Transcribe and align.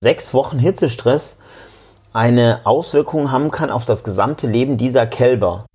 sechs 0.00 0.32
Wochen 0.32 0.60
Hitzestress 0.60 1.38
eine 2.12 2.60
Auswirkung 2.64 3.32
haben 3.32 3.50
kann 3.50 3.70
auf 3.70 3.84
das 3.84 4.04
gesamte 4.04 4.46
Leben 4.46 4.78
dieser 4.78 5.06
Kälber. 5.06 5.66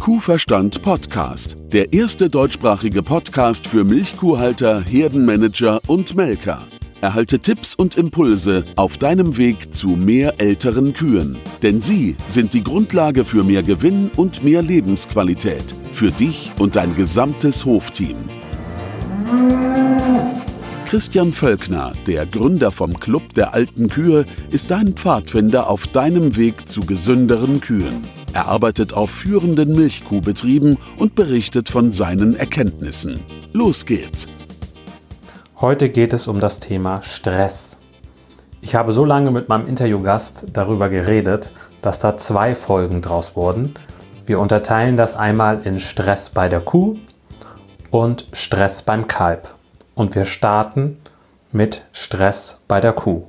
Kuhverstand 0.00 0.82
Podcast, 0.82 1.56
der 1.72 1.92
erste 1.92 2.28
deutschsprachige 2.28 3.02
Podcast 3.02 3.66
für 3.68 3.84
Milchkuhhalter, 3.84 4.82
Herdenmanager 4.82 5.80
und 5.86 6.16
Melker. 6.16 6.62
Erhalte 7.00 7.38
Tipps 7.38 7.76
und 7.76 7.94
Impulse 7.94 8.64
auf 8.74 8.98
deinem 8.98 9.36
Weg 9.36 9.72
zu 9.72 9.90
mehr 9.90 10.40
älteren 10.40 10.92
Kühen. 10.92 11.38
Denn 11.62 11.80
sie 11.80 12.16
sind 12.26 12.54
die 12.54 12.64
Grundlage 12.64 13.24
für 13.24 13.44
mehr 13.44 13.62
Gewinn 13.62 14.10
und 14.16 14.42
mehr 14.42 14.62
Lebensqualität. 14.62 15.76
Für 15.92 16.10
dich 16.10 16.50
und 16.58 16.74
dein 16.74 16.96
gesamtes 16.96 17.64
Hofteam. 17.64 18.16
Christian 20.88 21.32
Völkner, 21.32 21.92
der 22.06 22.24
Gründer 22.24 22.72
vom 22.72 22.98
Club 22.98 23.34
der 23.34 23.52
alten 23.52 23.88
Kühe, 23.88 24.24
ist 24.50 24.70
dein 24.70 24.94
Pfadfinder 24.94 25.68
auf 25.68 25.86
deinem 25.86 26.34
Weg 26.34 26.70
zu 26.70 26.80
gesünderen 26.80 27.60
Kühen. 27.60 28.00
Er 28.32 28.48
arbeitet 28.48 28.94
auf 28.94 29.10
führenden 29.10 29.76
Milchkuhbetrieben 29.76 30.78
und 30.96 31.14
berichtet 31.14 31.68
von 31.68 31.92
seinen 31.92 32.34
Erkenntnissen. 32.34 33.20
Los 33.52 33.84
geht's! 33.84 34.28
Heute 35.60 35.90
geht 35.90 36.14
es 36.14 36.26
um 36.26 36.40
das 36.40 36.58
Thema 36.58 37.02
Stress. 37.02 37.80
Ich 38.62 38.74
habe 38.74 38.92
so 38.92 39.04
lange 39.04 39.30
mit 39.30 39.50
meinem 39.50 39.66
Interviewgast 39.66 40.46
darüber 40.54 40.88
geredet, 40.88 41.52
dass 41.82 41.98
da 41.98 42.16
zwei 42.16 42.54
Folgen 42.54 43.02
draus 43.02 43.36
wurden. 43.36 43.74
Wir 44.24 44.40
unterteilen 44.40 44.96
das 44.96 45.16
einmal 45.16 45.60
in 45.66 45.78
Stress 45.78 46.30
bei 46.30 46.48
der 46.48 46.60
Kuh 46.60 46.96
und 47.90 48.26
Stress 48.32 48.80
beim 48.80 49.06
Kalb 49.06 49.57
und 49.98 50.14
wir 50.14 50.26
starten 50.26 50.96
mit 51.50 51.84
Stress 51.92 52.62
bei 52.68 52.80
der 52.80 52.92
Kuh. 52.92 53.24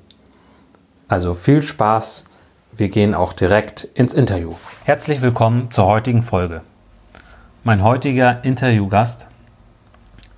Also 1.08 1.34
viel 1.34 1.64
Spaß, 1.64 2.26
wir 2.72 2.90
gehen 2.90 3.16
auch 3.16 3.34
direkt 3.34 3.86
ins 3.96 4.14
Interview. 4.14 4.54
Herzlich 4.86 5.24
willkommen 5.24 5.72
zur 5.72 5.88
heutigen 5.88 6.22
Folge. 6.22 6.62
Mein 7.64 7.84
heutiger 7.84 8.44
Interviewgast 8.44 9.26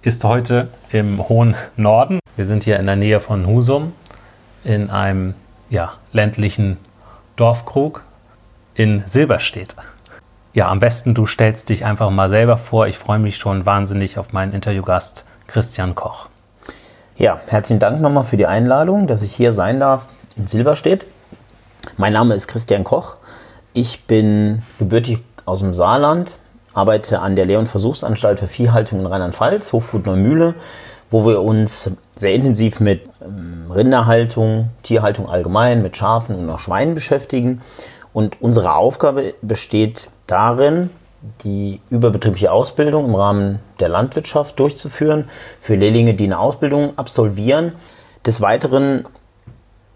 ist 0.03 0.23
heute 0.23 0.69
im 0.91 1.27
hohen 1.27 1.55
Norden. 1.75 2.19
Wir 2.37 2.45
sind 2.45 2.63
hier 2.63 2.79
in 2.79 2.85
der 2.85 2.95
Nähe 2.95 3.19
von 3.19 3.45
Husum 3.45 3.91
in 4.63 4.89
einem 4.89 5.33
ja, 5.69 5.93
ländlichen 6.13 6.77
Dorfkrug 7.35 8.03
in 8.73 9.03
Silberstedt. 9.05 9.75
Ja, 10.53 10.69
am 10.69 10.79
besten 10.79 11.13
du 11.13 11.25
stellst 11.25 11.67
dich 11.67 11.83
einfach 11.83 12.09
mal 12.09 12.29
selber 12.29 12.55
vor. 12.55 12.87
Ich 12.87 12.97
freue 12.97 13.19
mich 13.19 13.35
schon 13.35 13.65
wahnsinnig 13.65 14.17
auf 14.17 14.31
meinen 14.31 14.53
Interviewgast 14.53 15.25
Christian 15.51 15.95
Koch. 15.95 16.27
Ja, 17.17 17.41
herzlichen 17.47 17.79
Dank 17.79 17.99
nochmal 17.99 18.23
für 18.23 18.37
die 18.37 18.47
Einladung, 18.47 19.07
dass 19.07 19.21
ich 19.21 19.35
hier 19.35 19.51
sein 19.51 19.81
darf 19.81 20.07
in 20.37 20.47
Silberstedt. 20.47 21.05
Mein 21.97 22.13
Name 22.13 22.35
ist 22.35 22.47
Christian 22.47 22.85
Koch. 22.85 23.17
Ich 23.73 24.05
bin 24.05 24.63
gebürtig 24.79 25.19
aus 25.45 25.59
dem 25.59 25.73
Saarland, 25.73 26.35
arbeite 26.73 27.19
an 27.19 27.35
der 27.35 27.47
Lehr- 27.47 27.59
und 27.59 27.67
Versuchsanstalt 27.67 28.39
für 28.39 28.47
Viehhaltung 28.47 29.01
in 29.01 29.07
Rheinland-Pfalz, 29.07 29.73
Hofgut 29.73 30.05
Neumühle, 30.05 30.55
wo 31.09 31.25
wir 31.25 31.41
uns 31.41 31.91
sehr 32.15 32.33
intensiv 32.33 32.79
mit 32.79 33.09
ähm, 33.21 33.69
Rinderhaltung, 33.69 34.69
Tierhaltung 34.83 35.27
allgemein, 35.27 35.81
mit 35.81 35.97
Schafen 35.97 36.35
und 36.35 36.49
auch 36.49 36.59
Schweinen 36.59 36.93
beschäftigen. 36.93 37.61
Und 38.13 38.41
unsere 38.41 38.75
Aufgabe 38.75 39.33
besteht 39.41 40.09
darin, 40.27 40.91
die 41.43 41.81
überbetriebliche 41.89 42.51
Ausbildung 42.51 43.05
im 43.05 43.15
Rahmen 43.15 43.59
der 43.79 43.89
Landwirtschaft 43.89 44.59
durchzuführen 44.59 45.29
für 45.59 45.75
Lehrlinge, 45.75 46.13
die 46.15 46.25
eine 46.25 46.39
Ausbildung 46.39 46.97
absolvieren. 46.97 47.73
Des 48.25 48.41
Weiteren 48.41 49.05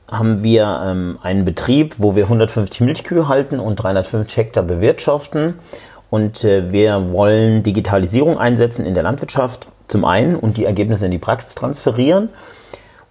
haben 0.10 0.44
wir 0.44 0.82
ähm, 0.86 1.18
einen 1.22 1.46
Betrieb, 1.46 1.96
wo 1.98 2.16
wir 2.16 2.24
150 2.24 2.82
Milchkühe 2.82 3.28
halten 3.28 3.60
und 3.60 3.76
350 3.78 4.38
Hektar 4.38 4.64
bewirtschaften. 4.64 5.56
Und 6.10 6.44
äh, 6.44 6.72
wir 6.72 7.12
wollen 7.12 7.64
Digitalisierung 7.64 8.38
einsetzen 8.38 8.86
in 8.86 8.94
der 8.94 9.04
Landwirtschaft 9.04 9.68
zum 9.88 10.06
einen 10.06 10.36
und 10.36 10.58
die 10.58 10.66
Ergebnisse 10.66 11.06
in 11.06 11.12
die 11.12 11.18
Praxis 11.18 11.56
transferieren. 11.56 12.30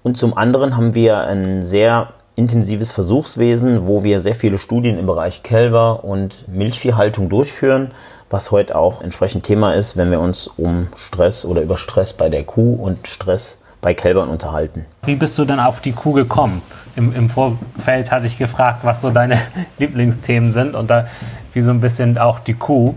Und 0.02 0.18
zum 0.18 0.36
anderen 0.36 0.76
haben 0.76 0.94
wir 0.94 1.18
ein 1.18 1.62
sehr 1.62 2.12
intensives 2.36 2.90
Versuchswesen, 2.90 3.86
wo 3.86 4.02
wir 4.02 4.20
sehr 4.20 4.34
viele 4.34 4.58
Studien 4.58 4.98
im 4.98 5.06
Bereich 5.06 5.42
Kälber 5.42 6.04
und 6.04 6.48
Milchviehhaltung 6.48 7.28
durchführen, 7.28 7.92
was 8.30 8.50
heute 8.50 8.76
auch 8.76 9.02
entsprechend 9.02 9.44
Thema 9.44 9.74
ist, 9.74 9.96
wenn 9.96 10.10
wir 10.10 10.20
uns 10.20 10.48
um 10.48 10.88
Stress 10.96 11.44
oder 11.44 11.62
über 11.62 11.76
Stress 11.76 12.12
bei 12.12 12.28
der 12.28 12.44
Kuh 12.44 12.74
und 12.74 13.06
Stress 13.06 13.58
bei 13.80 13.94
Kälbern 13.94 14.28
unterhalten. 14.28 14.86
Wie 15.04 15.14
bist 15.14 15.38
du 15.38 15.44
denn 15.44 15.60
auf 15.60 15.80
die 15.80 15.92
Kuh 15.92 16.12
gekommen? 16.12 16.62
Im, 16.96 17.14
Im, 17.14 17.28
Vorfeld 17.28 18.10
hatte 18.10 18.26
ich 18.26 18.38
gefragt, 18.38 18.80
was 18.82 19.02
so 19.02 19.10
deine 19.10 19.38
Lieblingsthemen 19.78 20.52
sind 20.52 20.74
und 20.74 20.88
da 20.88 21.06
wie 21.52 21.60
so 21.60 21.70
ein 21.70 21.80
bisschen 21.80 22.18
auch 22.18 22.40
die 22.40 22.54
Kuh. 22.54 22.94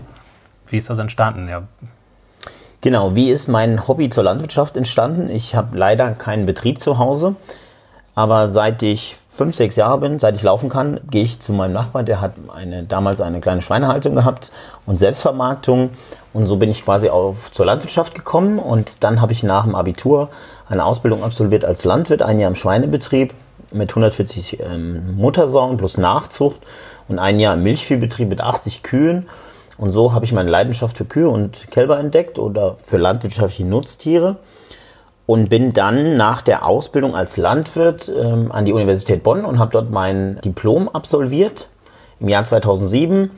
Wie 0.66 0.78
ist 0.78 0.90
das 0.90 0.98
entstanden? 0.98 1.48
Ja. 1.48 1.62
Genau, 2.80 3.14
wie 3.14 3.30
ist 3.30 3.48
mein 3.48 3.86
Hobby 3.86 4.08
zur 4.08 4.24
Landwirtschaft 4.24 4.76
entstanden? 4.76 5.28
Ich 5.30 5.54
habe 5.54 5.76
leider 5.76 6.12
keinen 6.12 6.46
Betrieb 6.46 6.80
zu 6.80 6.98
Hause, 6.98 7.36
aber 8.14 8.48
seit 8.48 8.82
ich 8.82 9.16
fünf, 9.38 9.54
sechs 9.54 9.76
Jahre 9.76 9.98
bin, 9.98 10.18
seit 10.18 10.34
ich 10.34 10.42
laufen 10.42 10.68
kann, 10.68 10.98
gehe 11.10 11.22
ich 11.22 11.38
zu 11.38 11.52
meinem 11.52 11.72
Nachbarn, 11.72 12.04
der 12.04 12.20
hat 12.20 12.32
eine, 12.52 12.82
damals 12.82 13.20
eine 13.20 13.40
kleine 13.40 13.62
Schweinehaltung 13.62 14.16
gehabt 14.16 14.50
und 14.84 14.98
Selbstvermarktung. 14.98 15.90
Und 16.34 16.46
so 16.46 16.56
bin 16.56 16.68
ich 16.70 16.84
quasi 16.84 17.08
auf, 17.08 17.52
zur 17.52 17.64
Landwirtschaft 17.64 18.16
gekommen. 18.16 18.58
Und 18.58 19.04
dann 19.04 19.20
habe 19.20 19.32
ich 19.32 19.44
nach 19.44 19.64
dem 19.64 19.76
Abitur 19.76 20.28
eine 20.68 20.84
Ausbildung 20.84 21.22
absolviert 21.22 21.64
als 21.64 21.84
Landwirt, 21.84 22.20
ein 22.20 22.40
Jahr 22.40 22.50
im 22.50 22.56
Schweinebetrieb 22.56 23.32
mit 23.70 23.90
140 23.90 24.58
ähm, 24.60 25.16
Muttersauen 25.16 25.76
plus 25.76 25.98
Nachzucht 25.98 26.58
und 27.06 27.20
ein 27.20 27.38
Jahr 27.38 27.54
im 27.54 27.62
Milchviehbetrieb 27.62 28.28
mit 28.28 28.40
80 28.40 28.82
Kühen. 28.82 29.26
Und 29.76 29.90
so 29.90 30.12
habe 30.12 30.24
ich 30.24 30.32
meine 30.32 30.50
Leidenschaft 30.50 30.96
für 30.96 31.04
Kühe 31.04 31.28
und 31.28 31.70
Kälber 31.70 32.00
entdeckt 32.00 32.40
oder 32.40 32.76
für 32.84 32.96
landwirtschaftliche 32.96 33.64
Nutztiere 33.64 34.36
und 35.28 35.50
bin 35.50 35.74
dann 35.74 36.16
nach 36.16 36.40
der 36.40 36.64
Ausbildung 36.64 37.14
als 37.14 37.36
Landwirt 37.36 38.08
ähm, 38.08 38.50
an 38.50 38.64
die 38.64 38.72
Universität 38.72 39.22
Bonn 39.22 39.44
und 39.44 39.58
habe 39.58 39.72
dort 39.72 39.90
mein 39.90 40.40
Diplom 40.42 40.88
absolviert 40.88 41.68
im 42.18 42.28
Jahr 42.28 42.44
2007 42.44 43.30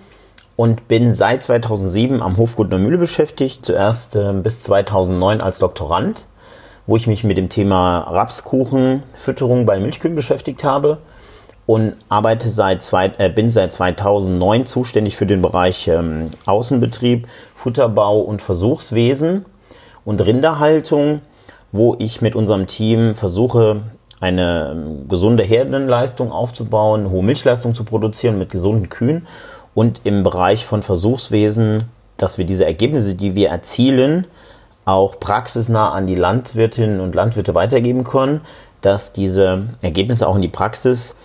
und 0.55 0.87
bin 0.87 1.13
seit 1.13 1.43
2007 1.43 2.23
am 2.23 2.37
Hofgut 2.37 2.71
Neumühle 2.71 2.97
beschäftigt, 2.97 3.65
zuerst 3.65 4.15
äh, 4.15 4.33
bis 4.35 4.63
2009 4.63 5.41
als 5.41 5.59
Doktorand, 5.59 6.27
wo 6.87 6.95
ich 6.95 7.09
mich 7.09 7.25
mit 7.25 7.37
dem 7.37 7.49
Thema 7.49 8.03
Rapskuchenfütterung 8.03 9.67
bei 9.67 9.81
Milchkühen 9.81 10.15
beschäftigt 10.15 10.63
habe 10.63 10.99
und 11.67 11.97
arbeite 12.09 12.51
seit 12.51 12.85
zwei, 12.85 13.11
äh, 13.19 13.31
bin 13.31 13.51
seit 13.51 13.73
2009 13.73 14.65
zuständig 14.65 15.17
für 15.17 15.27
den 15.27 15.43
Bereich 15.43 15.89
ähm, 15.89 16.31
Außenbetrieb, 16.47 17.27
Futterbau 17.57 18.21
und 18.21 18.43
Versuchswesen 18.43 19.45
und 20.05 20.25
Rinderhaltung 20.25 21.23
wo 21.73 21.97
ich 21.99 22.21
mit 22.21 22.35
unserem 22.35 22.67
Team 22.67 23.15
versuche, 23.15 23.83
eine 24.21 24.73
ähm, 24.73 25.09
gesunde 25.09 25.43
Herdenleistung 25.43 26.31
aufzubauen, 26.31 27.11
hohe 27.11 27.23
Milchleistung 27.23 27.75
zu 27.75 27.85
produzieren 27.85 28.39
mit 28.39 28.51
gesunden 28.51 28.89
Kühen 28.89 29.27
und 29.75 30.03
im 30.05 30.23
Bereich 30.23 30.67
von 30.67 30.83
Versuchswesen, 30.83 31.85
dass 32.17 32.37
wir 32.37 32.45
diese 32.45 32.67
Ergebnisse, 32.67 33.15
die 33.15 33.35
wir 33.35 33.49
erzielen, 33.49 34.27
auch 34.85 35.19
praxisnah 35.19 35.91
an 35.91 36.07
die 36.07 36.15
Landwirtinnen 36.15 37.01
und 37.01 37.15
Landwirte 37.15 37.55
weitergeben 37.55 38.05
können, 38.05 38.43
dass 38.81 39.13
diese 39.13 39.69
Ergebnisse 39.83 40.27
auch 40.27 40.37
in 40.37 40.43
die 40.43 40.49
Praxis 40.49 41.17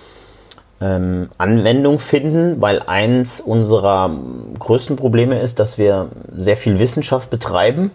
ähm, 0.82 1.30
Anwendung 1.38 2.00
finden, 2.00 2.62
weil 2.62 2.82
eins 2.86 3.42
unserer 3.42 4.12
größten 4.60 4.96
Probleme 4.96 5.40
ist, 5.40 5.60
dass 5.60 5.78
wir 5.78 6.10
sehr 6.36 6.58
viel 6.58 6.80
Wissenschaft 6.80 7.30
betreiben, 7.30 7.92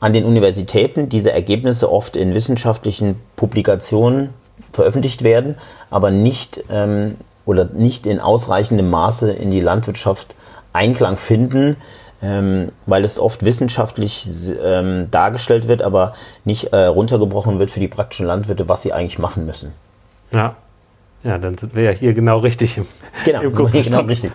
an 0.00 0.12
den 0.12 0.24
Universitäten 0.24 1.08
diese 1.08 1.32
Ergebnisse 1.32 1.90
oft 1.90 2.16
in 2.16 2.34
wissenschaftlichen 2.34 3.16
Publikationen 3.36 4.30
veröffentlicht 4.72 5.22
werden, 5.22 5.56
aber 5.90 6.10
nicht 6.10 6.62
ähm, 6.70 7.16
oder 7.44 7.64
nicht 7.64 8.06
in 8.06 8.20
ausreichendem 8.20 8.90
Maße 8.90 9.32
in 9.32 9.50
die 9.50 9.60
Landwirtschaft 9.60 10.34
Einklang 10.72 11.16
finden, 11.16 11.76
ähm, 12.22 12.70
weil 12.86 13.04
es 13.04 13.18
oft 13.18 13.44
wissenschaftlich 13.44 14.28
ähm, 14.62 15.10
dargestellt 15.10 15.66
wird, 15.66 15.82
aber 15.82 16.14
nicht 16.44 16.72
äh, 16.72 16.86
runtergebrochen 16.86 17.58
wird 17.58 17.70
für 17.70 17.80
die 17.80 17.88
praktischen 17.88 18.26
Landwirte, 18.26 18.68
was 18.68 18.82
sie 18.82 18.92
eigentlich 18.92 19.18
machen 19.18 19.46
müssen. 19.46 19.72
Ja, 20.32 20.56
ja, 21.24 21.38
dann 21.38 21.58
sind 21.58 21.74
wir 21.74 21.82
ja 21.82 21.90
hier 21.90 22.14
genau 22.14 22.38
richtig 22.38 22.78
im, 22.78 22.86
genau, 23.24 23.42
im 23.42 23.52
genau 23.52 24.00
richtig. 24.02 24.30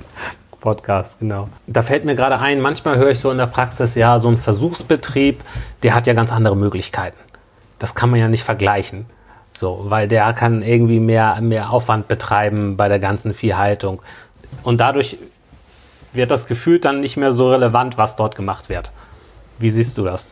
Podcast, 0.63 1.19
genau. 1.19 1.49
Da 1.67 1.83
fällt 1.83 2.05
mir 2.05 2.15
gerade 2.15 2.39
ein, 2.39 2.61
manchmal 2.61 2.97
höre 2.97 3.11
ich 3.11 3.19
so 3.19 3.29
in 3.29 3.37
der 3.37 3.47
Praxis, 3.47 3.95
ja, 3.95 4.17
so 4.19 4.29
ein 4.29 4.37
Versuchsbetrieb, 4.37 5.43
der 5.83 5.93
hat 5.93 6.07
ja 6.07 6.13
ganz 6.13 6.31
andere 6.31 6.55
Möglichkeiten. 6.55 7.17
Das 7.79 7.95
kann 7.95 8.09
man 8.09 8.21
ja 8.21 8.29
nicht 8.29 8.45
vergleichen. 8.45 9.05
So, 9.51 9.81
weil 9.89 10.07
der 10.07 10.31
kann 10.31 10.61
irgendwie 10.61 11.01
mehr, 11.01 11.41
mehr 11.41 11.71
Aufwand 11.71 12.07
betreiben 12.07 12.77
bei 12.77 12.87
der 12.87 12.99
ganzen 12.99 13.33
Viehhaltung. 13.33 14.01
Und 14.63 14.79
dadurch 14.79 15.17
wird 16.13 16.31
das 16.31 16.47
gefühlt 16.47 16.85
dann 16.85 17.01
nicht 17.01 17.17
mehr 17.17 17.33
so 17.33 17.49
relevant, 17.51 17.97
was 17.97 18.15
dort 18.15 18.37
gemacht 18.37 18.69
wird. 18.69 18.93
Wie 19.59 19.69
siehst 19.69 19.97
du 19.97 20.05
das? 20.05 20.31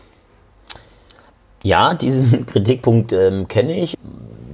Ja, 1.61 1.93
diesen 1.93 2.45
Kritikpunkt 2.51 3.11
ähm, 3.11 3.49
kenne 3.49 3.77
ich, 3.77 3.97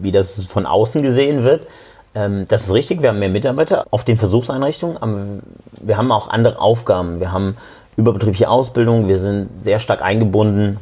wie 0.02 0.12
das 0.12 0.44
von 0.46 0.66
außen 0.66 1.04
gesehen 1.04 1.44
wird. 1.44 1.68
Ähm, 2.18 2.46
das 2.48 2.64
ist 2.64 2.74
richtig, 2.74 3.02
wir 3.02 3.10
haben 3.10 3.20
mehr 3.20 3.30
Mitarbeiter 3.30 3.86
auf 3.92 4.04
den 4.04 4.18
Versuchseinrichtungen. 4.18 5.42
Wir 5.80 5.98
haben 5.98 6.12
auch 6.12 6.30
andere 6.30 6.60
Aufgaben. 6.60 7.20
Wir 7.20 7.32
haben 7.32 7.58
überbetriebliche 7.96 8.50
Ausbildung, 8.50 9.08
wir 9.08 9.18
sind 9.18 9.58
sehr 9.58 9.80
stark 9.80 10.04
eingebunden 10.04 10.80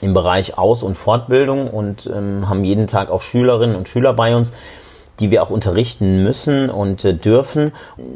im 0.00 0.14
Bereich 0.14 0.56
Aus- 0.56 0.82
und 0.82 0.96
Fortbildung 0.96 1.68
und 1.68 2.10
ähm, 2.12 2.48
haben 2.48 2.64
jeden 2.64 2.86
Tag 2.86 3.10
auch 3.10 3.20
Schülerinnen 3.20 3.76
und 3.76 3.88
Schüler 3.88 4.14
bei 4.14 4.34
uns, 4.34 4.50
die 5.18 5.30
wir 5.30 5.42
auch 5.42 5.50
unterrichten 5.50 6.22
müssen 6.24 6.70
und 6.70 7.04
äh, 7.04 7.12
dürfen. 7.12 7.72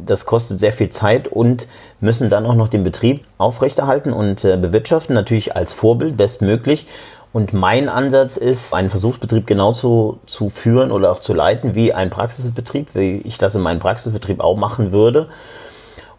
Das 0.06 0.25
kostet 0.25 0.58
sehr 0.58 0.73
viel 0.73 0.88
Zeit 0.88 1.29
und 1.29 1.69
müssen 2.00 2.31
dann 2.31 2.46
auch 2.46 2.55
noch 2.55 2.69
den 2.69 2.82
Betrieb 2.82 3.25
aufrechterhalten 3.37 4.14
und 4.14 4.43
äh, 4.44 4.56
bewirtschaften, 4.56 5.14
natürlich 5.14 5.55
als 5.55 5.75
Vorbild 5.75 6.17
bestmöglich. 6.17 6.87
Und 7.34 7.52
mein 7.52 7.88
Ansatz 7.88 8.36
ist, 8.36 8.72
einen 8.75 8.90
Versuchsbetrieb 8.90 9.44
genauso 9.44 10.20
zu 10.25 10.48
führen 10.48 10.92
oder 10.92 11.10
auch 11.10 11.19
zu 11.19 11.34
leiten 11.34 11.75
wie 11.75 11.92
ein 11.92 12.08
Praxisbetrieb, 12.08 12.94
wie 12.94 13.22
ich 13.25 13.38
das 13.38 13.56
in 13.56 13.60
meinem 13.60 13.81
Praxisbetrieb 13.81 14.38
auch 14.38 14.56
machen 14.56 14.92
würde. 14.92 15.26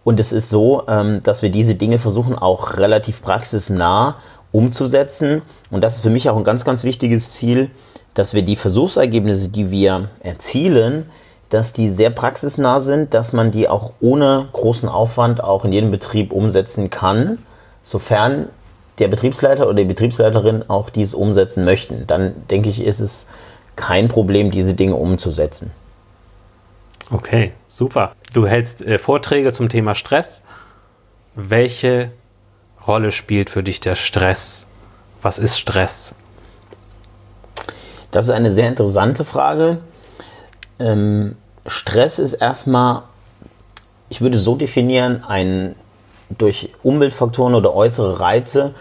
Und 0.03 0.19
es 0.19 0.33
ist 0.33 0.49
so, 0.49 0.83
ähm, 0.89 1.23
dass 1.23 1.41
wir 1.41 1.49
diese 1.49 1.75
Dinge 1.75 1.99
versuchen 1.99 2.37
auch 2.37 2.79
relativ 2.79 3.21
praxisnah 3.21 4.17
umzusetzen. 4.51 5.41
Und 5.71 5.85
das 5.85 5.95
ist 5.95 6.01
für 6.01 6.09
mich 6.09 6.29
auch 6.29 6.35
ein 6.35 6.43
ganz, 6.43 6.65
ganz 6.65 6.83
wichtiges 6.83 7.29
Ziel, 7.29 7.71
dass 8.13 8.33
wir 8.33 8.41
die 8.41 8.57
Versuchsergebnisse, 8.57 9.47
die 9.47 9.71
wir 9.71 10.09
erzielen, 10.19 11.09
dass 11.47 11.71
die 11.71 11.87
sehr 11.87 12.09
praxisnah 12.09 12.81
sind, 12.81 13.13
dass 13.13 13.31
man 13.31 13.51
die 13.51 13.69
auch 13.69 13.93
ohne 14.01 14.49
großen 14.51 14.89
Aufwand 14.89 15.41
auch 15.41 15.63
in 15.63 15.71
jedem 15.71 15.91
Betrieb 15.91 16.33
umsetzen 16.33 16.89
kann, 16.89 17.37
sofern 17.83 18.49
der 18.99 19.07
Betriebsleiter 19.07 19.65
oder 19.65 19.75
die 19.75 19.85
Betriebsleiterin 19.85 20.69
auch 20.69 20.89
dies 20.89 21.13
umsetzen 21.13 21.65
möchten, 21.65 22.07
dann 22.07 22.47
denke 22.49 22.69
ich, 22.69 22.81
ist 22.83 22.99
es 22.99 23.27
kein 23.75 24.07
Problem, 24.07 24.51
diese 24.51 24.73
Dinge 24.73 24.95
umzusetzen. 24.95 25.71
Okay, 27.11 27.51
super. 27.67 28.13
Du 28.33 28.47
hältst 28.47 28.81
äh, 28.81 28.97
Vorträge 28.97 29.51
zum 29.51 29.69
Thema 29.69 29.95
Stress. 29.95 30.41
Welche 31.35 32.11
Rolle 32.87 33.11
spielt 33.11 33.49
für 33.49 33.63
dich 33.63 33.79
der 33.79 33.95
Stress? 33.95 34.67
Was 35.21 35.37
ist 35.39 35.59
Stress? 35.59 36.15
Das 38.11 38.25
ist 38.25 38.31
eine 38.31 38.51
sehr 38.51 38.67
interessante 38.67 39.25
Frage. 39.25 39.79
Ähm, 40.79 41.35
Stress 41.67 42.19
ist 42.19 42.33
erstmal, 42.33 43.03
ich 44.09 44.21
würde 44.21 44.37
so 44.37 44.55
definieren, 44.55 45.23
ein 45.27 45.75
durch 46.29 46.71
Umweltfaktoren 46.83 47.55
oder 47.55 47.73
äußere 47.73 48.19
Reize 48.19 48.73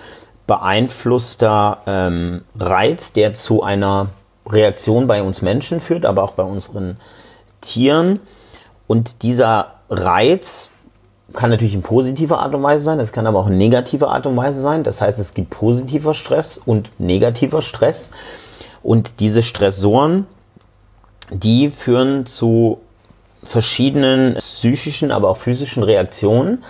beeinflusster 0.46 1.79
ähm, 1.87 2.43
Reiz, 2.58 3.12
der 3.12 3.32
zu 3.32 3.62
einer 3.62 4.08
Reaktion 4.46 5.06
bei 5.06 5.23
uns 5.23 5.43
Menschen 5.43 5.81
führt, 5.81 6.05
aber 6.05 6.23
auch 6.23 6.32
bei 6.32 6.43
unseren 6.43 6.99
Tieren. 7.61 8.20
Und 8.87 9.23
dieser 9.23 9.75
Reiz 9.88 10.69
kann 11.32 11.50
natürlich 11.50 11.75
in 11.75 11.82
positiver 11.82 12.41
Art 12.41 12.55
und 12.55 12.62
Weise 12.62 12.85
sein, 12.85 13.00
es 13.00 13.12
kann 13.12 13.26
aber 13.26 13.38
auch 13.41 13.46
in 13.46 13.56
negativer 13.56 14.11
Art 14.11 14.26
und 14.26 14.37
Weise 14.37 14.61
sein. 14.61 14.85
Das 14.85 15.00
heißt, 15.00 15.19
es 15.19 15.35
gibt 15.35 15.50
positiver 15.50 16.14
Stress 16.14 16.61
und 16.64 16.91
negativer 16.99 17.62
Stress. 17.62 18.11
Und 18.82 19.20
diese 19.20 19.43
Stressoren, 19.43 20.26
die 21.31 21.70
führen 21.70 22.26
zu 22.26 22.81
verschiedenen 23.43 24.35
psychischen, 24.37 25.11
aber 25.11 25.31
auch 25.31 25.38
physischen 25.38 25.82
Reaktionen 25.82 26.62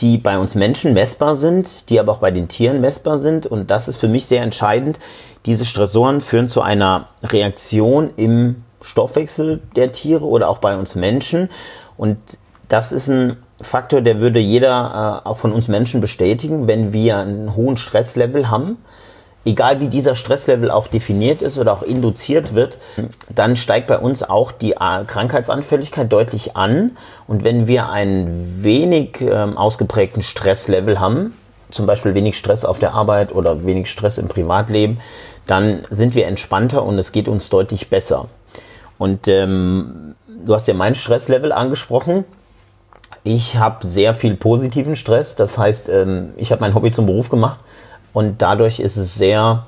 die 0.00 0.18
bei 0.18 0.38
uns 0.38 0.54
Menschen 0.54 0.92
messbar 0.92 1.34
sind, 1.34 1.88
die 1.90 2.00
aber 2.00 2.12
auch 2.12 2.18
bei 2.18 2.30
den 2.30 2.48
Tieren 2.48 2.80
messbar 2.80 3.18
sind. 3.18 3.46
Und 3.46 3.70
das 3.70 3.88
ist 3.88 3.96
für 3.96 4.08
mich 4.08 4.26
sehr 4.26 4.42
entscheidend. 4.42 4.98
Diese 5.46 5.64
Stressoren 5.64 6.20
führen 6.20 6.48
zu 6.48 6.62
einer 6.62 7.08
Reaktion 7.22 8.10
im 8.16 8.64
Stoffwechsel 8.80 9.60
der 9.76 9.92
Tiere 9.92 10.24
oder 10.24 10.48
auch 10.48 10.58
bei 10.58 10.76
uns 10.76 10.94
Menschen. 10.94 11.50
Und 11.96 12.18
das 12.68 12.92
ist 12.92 13.08
ein 13.08 13.36
Faktor, 13.60 14.00
der 14.00 14.20
würde 14.20 14.40
jeder 14.40 15.22
äh, 15.24 15.28
auch 15.28 15.38
von 15.38 15.52
uns 15.52 15.68
Menschen 15.68 16.00
bestätigen, 16.00 16.66
wenn 16.66 16.92
wir 16.92 17.18
einen 17.18 17.54
hohen 17.54 17.76
Stresslevel 17.76 18.50
haben 18.50 18.78
egal 19.44 19.80
wie 19.80 19.88
dieser 19.88 20.14
Stresslevel 20.14 20.70
auch 20.70 20.86
definiert 20.86 21.42
ist 21.42 21.58
oder 21.58 21.72
auch 21.72 21.82
induziert 21.82 22.54
wird, 22.54 22.78
dann 23.28 23.56
steigt 23.56 23.86
bei 23.86 23.98
uns 23.98 24.22
auch 24.22 24.52
die 24.52 24.72
äh, 24.72 25.04
Krankheitsanfälligkeit 25.06 26.12
deutlich 26.12 26.56
an. 26.56 26.96
Und 27.26 27.44
wenn 27.44 27.66
wir 27.66 27.90
einen 27.90 28.62
wenig 28.62 29.20
ähm, 29.20 29.56
ausgeprägten 29.56 30.22
Stresslevel 30.22 31.00
haben, 31.00 31.34
zum 31.70 31.86
Beispiel 31.86 32.14
wenig 32.14 32.38
Stress 32.38 32.64
auf 32.64 32.78
der 32.78 32.94
Arbeit 32.94 33.34
oder 33.34 33.66
wenig 33.66 33.90
Stress 33.90 34.18
im 34.18 34.28
Privatleben, 34.28 35.00
dann 35.46 35.82
sind 35.90 36.14
wir 36.14 36.26
entspannter 36.26 36.82
und 36.82 36.98
es 36.98 37.12
geht 37.12 37.28
uns 37.28 37.50
deutlich 37.50 37.90
besser. 37.90 38.28
Und 38.96 39.28
ähm, 39.28 40.14
du 40.26 40.54
hast 40.54 40.68
ja 40.68 40.74
mein 40.74 40.94
Stresslevel 40.94 41.52
angesprochen. 41.52 42.24
Ich 43.24 43.56
habe 43.56 43.86
sehr 43.86 44.14
viel 44.14 44.36
positiven 44.36 44.96
Stress. 44.96 45.34
Das 45.34 45.58
heißt, 45.58 45.88
ähm, 45.88 46.30
ich 46.36 46.52
habe 46.52 46.60
mein 46.60 46.74
Hobby 46.74 46.92
zum 46.92 47.06
Beruf 47.06 47.28
gemacht 47.28 47.58
und 48.14 48.40
dadurch 48.40 48.80
ist 48.80 48.96
es 48.96 49.16
sehr 49.16 49.66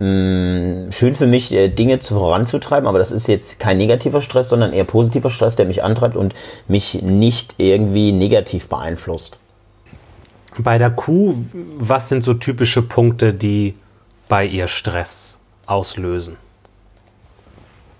mh, 0.00 0.06
mm, 0.06 0.92
schön 0.92 1.14
für 1.14 1.26
mich, 1.26 1.52
äh, 1.52 1.68
Dinge 1.68 2.00
zu 2.00 2.14
voranzutreiben, 2.14 2.86
aber 2.86 2.98
das 2.98 3.10
ist 3.10 3.28
jetzt 3.28 3.58
kein 3.58 3.78
negativer 3.78 4.20
Stress, 4.20 4.50
sondern 4.50 4.74
eher 4.74 4.84
positiver 4.84 5.30
Stress, 5.30 5.56
der 5.56 5.64
mich 5.64 5.82
antreibt 5.82 6.16
und 6.16 6.34
mich 6.68 7.00
nicht 7.00 7.54
irgendwie 7.56 8.12
negativ 8.12 8.68
beeinflusst. 8.68 9.38
Bei 10.58 10.76
der 10.76 10.90
Kuh, 10.90 11.36
was 11.78 12.10
sind 12.10 12.22
so 12.22 12.34
typische 12.34 12.82
Punkte, 12.82 13.32
die 13.32 13.74
bei 14.28 14.44
ihr 14.44 14.66
Stress 14.66 15.38
auslösen? 15.64 16.36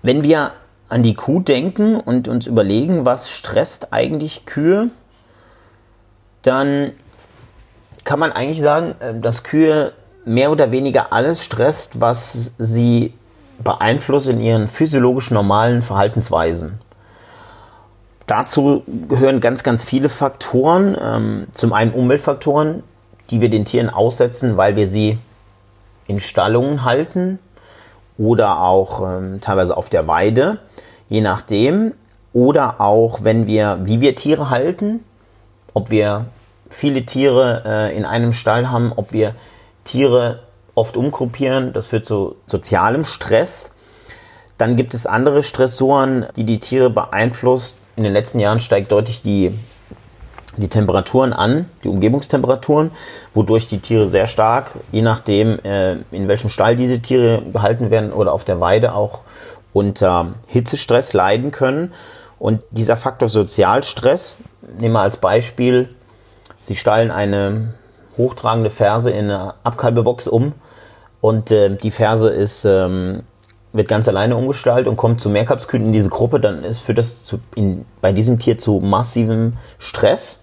Wenn 0.03 0.21
wir 0.21 0.51
an 0.89 1.01
die 1.01 1.15
Kuh 1.15 1.39
denken 1.39 1.95
und 1.95 2.27
uns 2.27 2.45
überlegen, 2.45 3.05
was 3.05 3.31
stresst 3.31 3.93
eigentlich 3.93 4.45
Kühe, 4.45 4.89
dann 6.43 6.91
kann 8.03 8.19
man 8.19 8.31
eigentlich 8.31 8.61
sagen, 8.61 8.95
äh, 8.99 9.19
dass 9.19 9.43
Kühe 9.43 9.93
mehr 10.25 10.51
oder 10.51 10.71
weniger 10.71 11.11
alles 11.13 11.43
stresst, 11.43 11.99
was 11.99 12.53
sie 12.57 13.13
beeinflusst 13.59 14.27
in 14.27 14.39
ihren 14.39 14.67
physiologisch 14.67 15.31
normalen 15.31 15.81
Verhaltensweisen. 15.81 16.79
Dazu 18.25 18.83
gehören 19.09 19.41
ganz, 19.41 19.63
ganz 19.63 19.83
viele 19.83 20.09
Faktoren. 20.09 20.97
Ähm, 20.99 21.47
zum 21.51 21.73
einen 21.73 21.91
Umweltfaktoren, 21.91 22.83
die 23.29 23.41
wir 23.41 23.49
den 23.49 23.65
Tieren 23.65 23.89
aussetzen, 23.89 24.57
weil 24.57 24.75
wir 24.75 24.87
sie 24.87 25.19
in 26.07 26.19
Stallungen 26.19 26.83
halten 26.83 27.39
oder 28.17 28.61
auch 28.61 29.01
ähm, 29.01 29.41
teilweise 29.41 29.75
auf 29.75 29.89
der 29.89 30.07
Weide, 30.07 30.59
je 31.09 31.21
nachdem. 31.21 31.93
Oder 32.31 32.81
auch, 32.81 33.23
wenn 33.23 33.45
wir, 33.45 33.79
wie 33.83 34.01
wir 34.01 34.15
Tiere 34.15 34.49
halten, 34.49 35.03
ob 35.73 35.91
wir 35.91 36.25
viele 36.73 37.05
Tiere 37.05 37.63
äh, 37.65 37.97
in 37.97 38.05
einem 38.05 38.33
Stall 38.33 38.69
haben, 38.69 38.91
ob 38.95 39.13
wir 39.13 39.35
Tiere 39.83 40.39
oft 40.75 40.97
umgruppieren, 40.97 41.73
das 41.73 41.87
führt 41.87 42.05
zu 42.05 42.35
sozialem 42.45 43.03
Stress. 43.03 43.71
Dann 44.57 44.75
gibt 44.75 44.93
es 44.93 45.05
andere 45.05 45.43
Stressoren, 45.43 46.25
die 46.35 46.45
die 46.45 46.59
Tiere 46.59 46.89
beeinflusst. 46.89 47.75
In 47.95 48.03
den 48.03 48.13
letzten 48.13 48.39
Jahren 48.39 48.59
steigt 48.59 48.91
deutlich 48.91 49.21
die, 49.21 49.51
die 50.57 50.67
Temperaturen 50.67 51.33
an, 51.33 51.69
die 51.83 51.89
Umgebungstemperaturen, 51.89 52.91
wodurch 53.33 53.67
die 53.67 53.79
Tiere 53.79 54.07
sehr 54.07 54.27
stark, 54.27 54.71
je 54.91 55.01
nachdem, 55.01 55.59
äh, 55.63 55.97
in 56.11 56.27
welchem 56.27 56.49
Stall 56.49 56.75
diese 56.75 56.99
Tiere 56.99 57.41
gehalten 57.51 57.91
werden 57.91 58.11
oder 58.11 58.33
auf 58.33 58.43
der 58.43 58.59
Weide 58.59 58.93
auch 58.93 59.21
unter 59.73 60.33
Hitzestress 60.47 61.13
leiden 61.13 61.51
können. 61.51 61.93
Und 62.39 62.63
dieser 62.71 62.97
Faktor 62.97 63.29
Sozialstress, 63.29 64.37
nehmen 64.77 64.93
wir 64.93 65.01
als 65.01 65.17
Beispiel 65.17 65.89
Sie 66.63 66.77
stallen 66.77 67.11
eine 67.11 67.73
hochtragende 68.17 68.69
Ferse 68.69 69.11
in 69.11 69.25
eine 69.25 69.53
Abkalbebox 69.63 70.29
um. 70.29 70.53
Und 71.19 71.51
äh, 71.51 71.75
die 71.75 71.91
Ferse 71.91 72.29
ist, 72.29 72.63
ähm, 72.63 73.23
wird 73.73 73.89
ganz 73.89 74.07
alleine 74.07 74.37
umgestaltet 74.37 74.87
und 74.87 74.95
kommt 74.95 75.19
zu 75.19 75.29
Mehrkapskühen 75.29 75.87
in 75.87 75.91
diese 75.91 76.07
Gruppe, 76.07 76.39
dann 76.39 76.63
ist 76.63 76.79
für 76.79 76.93
das 76.93 77.25
zu, 77.25 77.41
in, 77.55 77.83
bei 77.99 78.13
diesem 78.13 78.39
Tier 78.39 78.57
zu 78.57 78.79
massivem 78.79 79.57
Stress, 79.77 80.41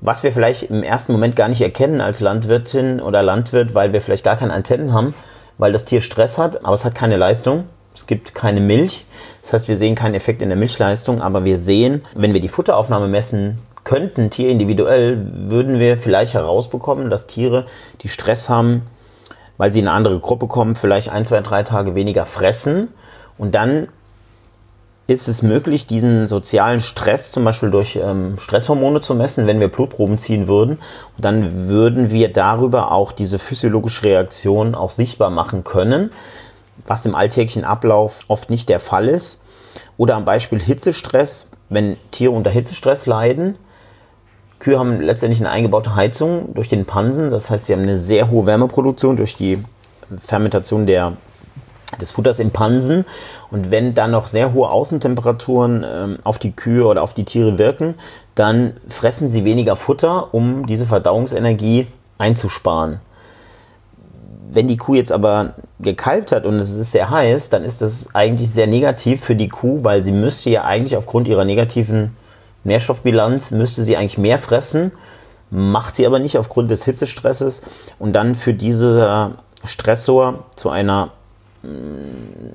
was 0.00 0.24
wir 0.24 0.32
vielleicht 0.32 0.64
im 0.64 0.82
ersten 0.82 1.12
Moment 1.12 1.36
gar 1.36 1.48
nicht 1.48 1.60
erkennen 1.60 2.00
als 2.00 2.18
Landwirtin 2.18 3.00
oder 3.00 3.22
Landwirt, 3.22 3.72
weil 3.72 3.92
wir 3.92 4.00
vielleicht 4.00 4.24
gar 4.24 4.36
keine 4.36 4.52
Antennen 4.52 4.92
haben, 4.92 5.14
weil 5.58 5.70
das 5.70 5.84
Tier 5.84 6.00
Stress 6.00 6.38
hat, 6.38 6.64
aber 6.64 6.74
es 6.74 6.84
hat 6.84 6.96
keine 6.96 7.16
Leistung. 7.16 7.64
Es 7.94 8.06
gibt 8.06 8.34
keine 8.34 8.60
Milch. 8.60 9.04
Das 9.42 9.52
heißt, 9.52 9.68
wir 9.68 9.76
sehen 9.76 9.94
keinen 9.94 10.14
Effekt 10.14 10.42
in 10.42 10.48
der 10.48 10.56
Milchleistung, 10.56 11.20
aber 11.20 11.44
wir 11.44 11.58
sehen, 11.58 12.02
wenn 12.14 12.32
wir 12.32 12.40
die 12.40 12.48
Futteraufnahme 12.48 13.06
messen, 13.06 13.58
könnten 13.84 14.30
tierindividuell, 14.30 15.26
würden 15.50 15.78
wir 15.78 15.96
vielleicht 15.98 16.34
herausbekommen, 16.34 17.10
dass 17.10 17.26
Tiere, 17.26 17.66
die 18.02 18.08
Stress 18.08 18.48
haben, 18.48 18.82
weil 19.56 19.72
sie 19.72 19.80
in 19.80 19.88
eine 19.88 19.96
andere 19.96 20.18
Gruppe 20.20 20.46
kommen, 20.46 20.76
vielleicht 20.76 21.08
ein, 21.08 21.24
zwei, 21.24 21.40
drei 21.40 21.62
Tage 21.62 21.94
weniger 21.94 22.26
fressen. 22.26 22.88
Und 23.38 23.54
dann 23.54 23.88
ist 25.08 25.28
es 25.28 25.42
möglich, 25.42 25.86
diesen 25.86 26.26
sozialen 26.26 26.80
Stress 26.80 27.32
zum 27.32 27.44
Beispiel 27.44 27.70
durch 27.70 27.96
ähm, 27.96 28.38
Stresshormone 28.38 29.00
zu 29.00 29.14
messen, 29.14 29.46
wenn 29.46 29.60
wir 29.60 29.68
Blutproben 29.68 30.18
ziehen 30.18 30.46
würden. 30.46 30.78
Und 31.16 31.24
dann 31.24 31.68
würden 31.68 32.10
wir 32.10 32.32
darüber 32.32 32.92
auch 32.92 33.12
diese 33.12 33.38
physiologische 33.38 34.04
Reaktion 34.04 34.74
auch 34.74 34.90
sichtbar 34.90 35.30
machen 35.30 35.64
können, 35.64 36.10
was 36.86 37.04
im 37.04 37.14
alltäglichen 37.14 37.64
Ablauf 37.64 38.20
oft 38.28 38.48
nicht 38.48 38.68
der 38.68 38.80
Fall 38.80 39.08
ist. 39.08 39.40
Oder 39.96 40.14
am 40.16 40.24
Beispiel 40.24 40.60
Hitzestress, 40.60 41.48
wenn 41.68 41.96
Tiere 42.10 42.32
unter 42.32 42.50
Hitzestress 42.50 43.06
leiden. 43.06 43.56
Kühe 44.62 44.78
haben 44.78 45.00
letztendlich 45.00 45.40
eine 45.40 45.50
eingebaute 45.50 45.96
Heizung 45.96 46.54
durch 46.54 46.68
den 46.68 46.86
Pansen, 46.86 47.30
das 47.30 47.50
heißt, 47.50 47.66
sie 47.66 47.72
haben 47.72 47.82
eine 47.82 47.98
sehr 47.98 48.30
hohe 48.30 48.46
Wärmeproduktion 48.46 49.16
durch 49.16 49.34
die 49.34 49.58
Fermentation 50.24 50.86
der 50.86 51.14
des 52.00 52.12
Futters 52.12 52.38
im 52.38 52.52
Pansen. 52.52 53.04
Und 53.50 53.72
wenn 53.72 53.92
dann 53.92 54.12
noch 54.12 54.28
sehr 54.28 54.54
hohe 54.54 54.70
Außentemperaturen 54.70 55.84
ähm, 55.86 56.18
auf 56.22 56.38
die 56.38 56.52
Kühe 56.52 56.86
oder 56.86 57.02
auf 57.02 57.12
die 57.12 57.24
Tiere 57.24 57.58
wirken, 57.58 57.96
dann 58.36 58.74
fressen 58.88 59.28
sie 59.28 59.44
weniger 59.44 59.74
Futter, 59.74 60.32
um 60.32 60.64
diese 60.66 60.86
Verdauungsenergie 60.86 61.88
einzusparen. 62.16 63.00
Wenn 64.52 64.68
die 64.68 64.76
Kuh 64.76 64.94
jetzt 64.94 65.10
aber 65.10 65.54
gekalbt 65.80 66.30
hat 66.30 66.46
und 66.46 66.54
es 66.60 66.72
ist 66.72 66.92
sehr 66.92 67.10
heiß, 67.10 67.50
dann 67.50 67.64
ist 67.64 67.82
das 67.82 68.14
eigentlich 68.14 68.50
sehr 68.50 68.68
negativ 68.68 69.24
für 69.24 69.34
die 69.34 69.48
Kuh, 69.48 69.82
weil 69.82 70.02
sie 70.02 70.12
müsste 70.12 70.50
ja 70.50 70.62
eigentlich 70.62 70.96
aufgrund 70.96 71.26
ihrer 71.26 71.44
negativen 71.44 72.16
Nährstoffbilanz, 72.64 73.50
müsste 73.50 73.82
sie 73.82 73.96
eigentlich 73.96 74.18
mehr 74.18 74.38
fressen, 74.38 74.92
macht 75.50 75.96
sie 75.96 76.06
aber 76.06 76.18
nicht 76.18 76.38
aufgrund 76.38 76.70
des 76.70 76.84
Hitzestresses 76.84 77.62
und 77.98 78.12
dann 78.14 78.34
für 78.34 78.54
diese 78.54 79.32
Stressor 79.64 80.44
zu 80.56 80.70
einer 80.70 81.10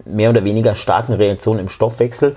mehr 0.05 0.29
oder 0.29 0.43
weniger 0.43 0.75
starken 0.75 1.13
Reaktionen 1.13 1.59
im 1.59 1.69
Stoffwechsel. 1.69 2.35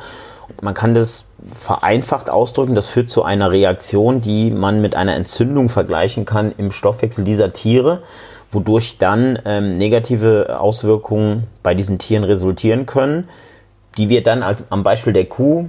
Man 0.60 0.74
kann 0.74 0.94
das 0.94 1.26
vereinfacht 1.52 2.28
ausdrücken, 2.28 2.74
das 2.74 2.88
führt 2.88 3.08
zu 3.08 3.22
einer 3.22 3.50
Reaktion, 3.50 4.20
die 4.20 4.50
man 4.50 4.80
mit 4.80 4.94
einer 4.94 5.14
Entzündung 5.14 5.68
vergleichen 5.68 6.24
kann 6.26 6.52
im 6.56 6.70
Stoffwechsel 6.70 7.24
dieser 7.24 7.52
Tiere, 7.52 8.02
wodurch 8.52 8.98
dann 8.98 9.38
ähm, 9.44 9.78
negative 9.78 10.58
Auswirkungen 10.60 11.46
bei 11.62 11.74
diesen 11.74 11.98
Tieren 11.98 12.24
resultieren 12.24 12.86
können, 12.86 13.28
die 13.96 14.08
wir 14.08 14.22
dann 14.22 14.42
als, 14.42 14.64
am 14.70 14.82
Beispiel 14.82 15.12
der 15.12 15.26
Kuh 15.26 15.68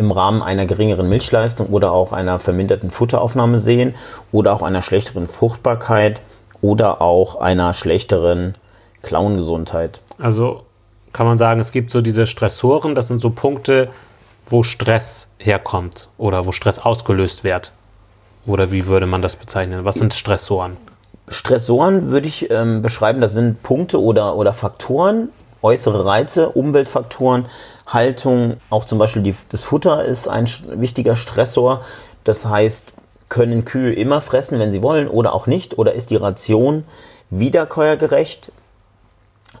im 0.00 0.10
Rahmen 0.10 0.42
einer 0.42 0.66
geringeren 0.66 1.08
Milchleistung 1.08 1.68
oder 1.68 1.92
auch 1.92 2.12
einer 2.12 2.40
verminderten 2.40 2.90
Futteraufnahme 2.90 3.58
sehen 3.58 3.94
oder 4.32 4.52
auch 4.52 4.62
einer 4.62 4.82
schlechteren 4.82 5.26
Fruchtbarkeit 5.26 6.22
oder 6.62 7.00
auch 7.00 7.36
einer 7.36 7.74
schlechteren 7.74 8.54
Klauengesundheit. 9.02 10.00
Also 10.18 10.62
kann 11.12 11.26
man 11.26 11.38
sagen, 11.38 11.60
es 11.60 11.70
gibt 11.70 11.90
so 11.90 12.00
diese 12.00 12.26
Stressoren, 12.26 12.94
das 12.94 13.08
sind 13.08 13.20
so 13.20 13.30
Punkte, 13.30 13.90
wo 14.46 14.62
Stress 14.62 15.28
herkommt 15.38 16.08
oder 16.18 16.46
wo 16.46 16.52
Stress 16.52 16.78
ausgelöst 16.78 17.44
wird. 17.44 17.72
Oder 18.46 18.72
wie 18.72 18.86
würde 18.86 19.06
man 19.06 19.22
das 19.22 19.36
bezeichnen? 19.36 19.84
Was 19.84 19.96
sind 19.96 20.14
Stressoren? 20.14 20.76
Stressoren 21.28 22.10
würde 22.10 22.26
ich 22.26 22.50
ähm, 22.50 22.82
beschreiben, 22.82 23.20
das 23.20 23.34
sind 23.34 23.62
Punkte 23.62 24.00
oder, 24.00 24.34
oder 24.34 24.52
Faktoren, 24.52 25.28
äußere 25.62 26.04
Reize, 26.04 26.48
Umweltfaktoren, 26.48 27.46
Haltung, 27.92 28.56
auch 28.70 28.84
zum 28.84 28.98
Beispiel 28.98 29.22
die, 29.22 29.34
das 29.50 29.62
Futter 29.62 30.04
ist 30.04 30.28
ein 30.28 30.46
wichtiger 30.74 31.16
Stressor. 31.16 31.84
Das 32.24 32.46
heißt, 32.46 32.92
können 33.28 33.64
Kühe 33.64 33.92
immer 33.92 34.20
fressen, 34.20 34.58
wenn 34.58 34.72
sie 34.72 34.82
wollen 34.82 35.08
oder 35.08 35.34
auch 35.34 35.46
nicht? 35.46 35.78
Oder 35.78 35.92
ist 35.92 36.10
die 36.10 36.16
Ration 36.16 36.84
wiederkäuergerecht? 37.30 38.52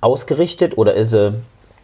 ausgerichtet 0.00 0.78
oder 0.78 0.94
ist 0.94 1.10
sie 1.10 1.34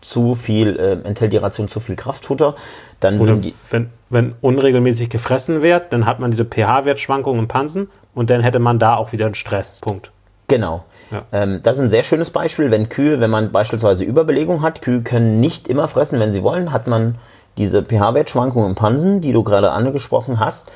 zu 0.00 0.34
viel, 0.34 0.76
äh, 0.78 1.06
enthält 1.06 1.32
die 1.32 1.38
Ration 1.38 1.68
zu 1.68 1.80
viel 1.80 1.96
Kraftfutter, 1.96 2.54
dann 3.00 3.18
oder 3.18 3.34
die, 3.34 3.54
wenn, 3.70 3.90
wenn 4.08 4.34
unregelmäßig 4.40 5.10
gefressen 5.10 5.62
wird, 5.62 5.92
dann 5.92 6.06
hat 6.06 6.20
man 6.20 6.30
diese 6.30 6.44
pH-Wertschwankungen 6.44 7.40
im 7.40 7.48
Pansen 7.48 7.90
und 8.14 8.30
dann 8.30 8.40
hätte 8.40 8.58
man 8.58 8.78
da 8.78 8.96
auch 8.96 9.12
wieder 9.12 9.26
einen 9.26 9.34
Stresspunkt. 9.34 10.12
Genau. 10.48 10.84
Ähm, 11.32 11.60
das 11.62 11.76
ist 11.76 11.82
ein 11.82 11.90
sehr 11.90 12.02
schönes 12.02 12.30
Beispiel, 12.30 12.70
wenn 12.70 12.88
Kühe, 12.88 13.20
wenn 13.20 13.30
man 13.30 13.52
beispielsweise 13.52 14.04
Überbelegung 14.04 14.62
hat, 14.62 14.82
Kühe 14.82 15.02
können 15.02 15.40
nicht 15.40 15.68
immer 15.68 15.88
fressen, 15.88 16.18
wenn 16.20 16.32
sie 16.32 16.42
wollen, 16.42 16.72
hat 16.72 16.86
man 16.86 17.16
diese 17.58 17.82
pH-Wertschwankungen 17.82 18.70
im 18.70 18.74
Pansen, 18.74 19.20
die 19.20 19.32
du 19.32 19.42
gerade 19.42 19.70
angesprochen 19.70 20.40
hast. 20.40 20.70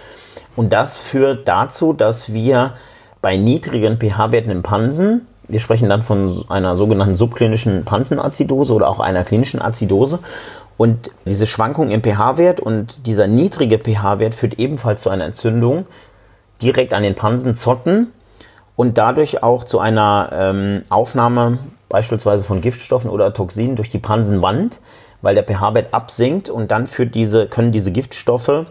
Und 0.56 0.72
das 0.72 0.98
führt 0.98 1.46
dazu, 1.46 1.92
dass 1.92 2.32
wir 2.32 2.74
bei 3.20 3.36
niedrigen 3.36 3.98
pH-Werten 3.98 4.50
im 4.50 4.62
Pansen 4.62 5.26
wir 5.50 5.58
sprechen 5.58 5.88
dann 5.88 6.02
von 6.02 6.32
einer 6.48 6.76
sogenannten 6.76 7.14
subklinischen 7.14 7.84
Pansenazidose 7.84 8.72
oder 8.72 8.88
auch 8.88 9.00
einer 9.00 9.24
klinischen 9.24 9.60
Azidose. 9.60 10.20
Und 10.76 11.10
diese 11.26 11.46
Schwankung 11.46 11.90
im 11.90 12.02
pH-Wert 12.02 12.60
und 12.60 13.06
dieser 13.06 13.26
niedrige 13.26 13.78
pH-Wert 13.78 14.34
führt 14.34 14.58
ebenfalls 14.58 15.02
zu 15.02 15.10
einer 15.10 15.24
Entzündung 15.24 15.86
direkt 16.62 16.94
an 16.94 17.02
den 17.02 17.16
Pansenzotten 17.16 18.12
und 18.76 18.98
dadurch 18.98 19.42
auch 19.42 19.64
zu 19.64 19.78
einer 19.78 20.30
ähm, 20.32 20.82
Aufnahme 20.88 21.58
beispielsweise 21.88 22.44
von 22.44 22.60
Giftstoffen 22.60 23.10
oder 23.10 23.34
Toxinen 23.34 23.76
durch 23.76 23.88
die 23.88 23.98
Pansenwand, 23.98 24.80
weil 25.22 25.34
der 25.34 25.44
pH-Wert 25.44 25.92
absinkt 25.92 26.48
und 26.48 26.70
dann 26.70 26.86
führt 26.86 27.14
diese, 27.14 27.46
können 27.46 27.72
diese 27.72 27.92
Giftstoffe 27.92 28.66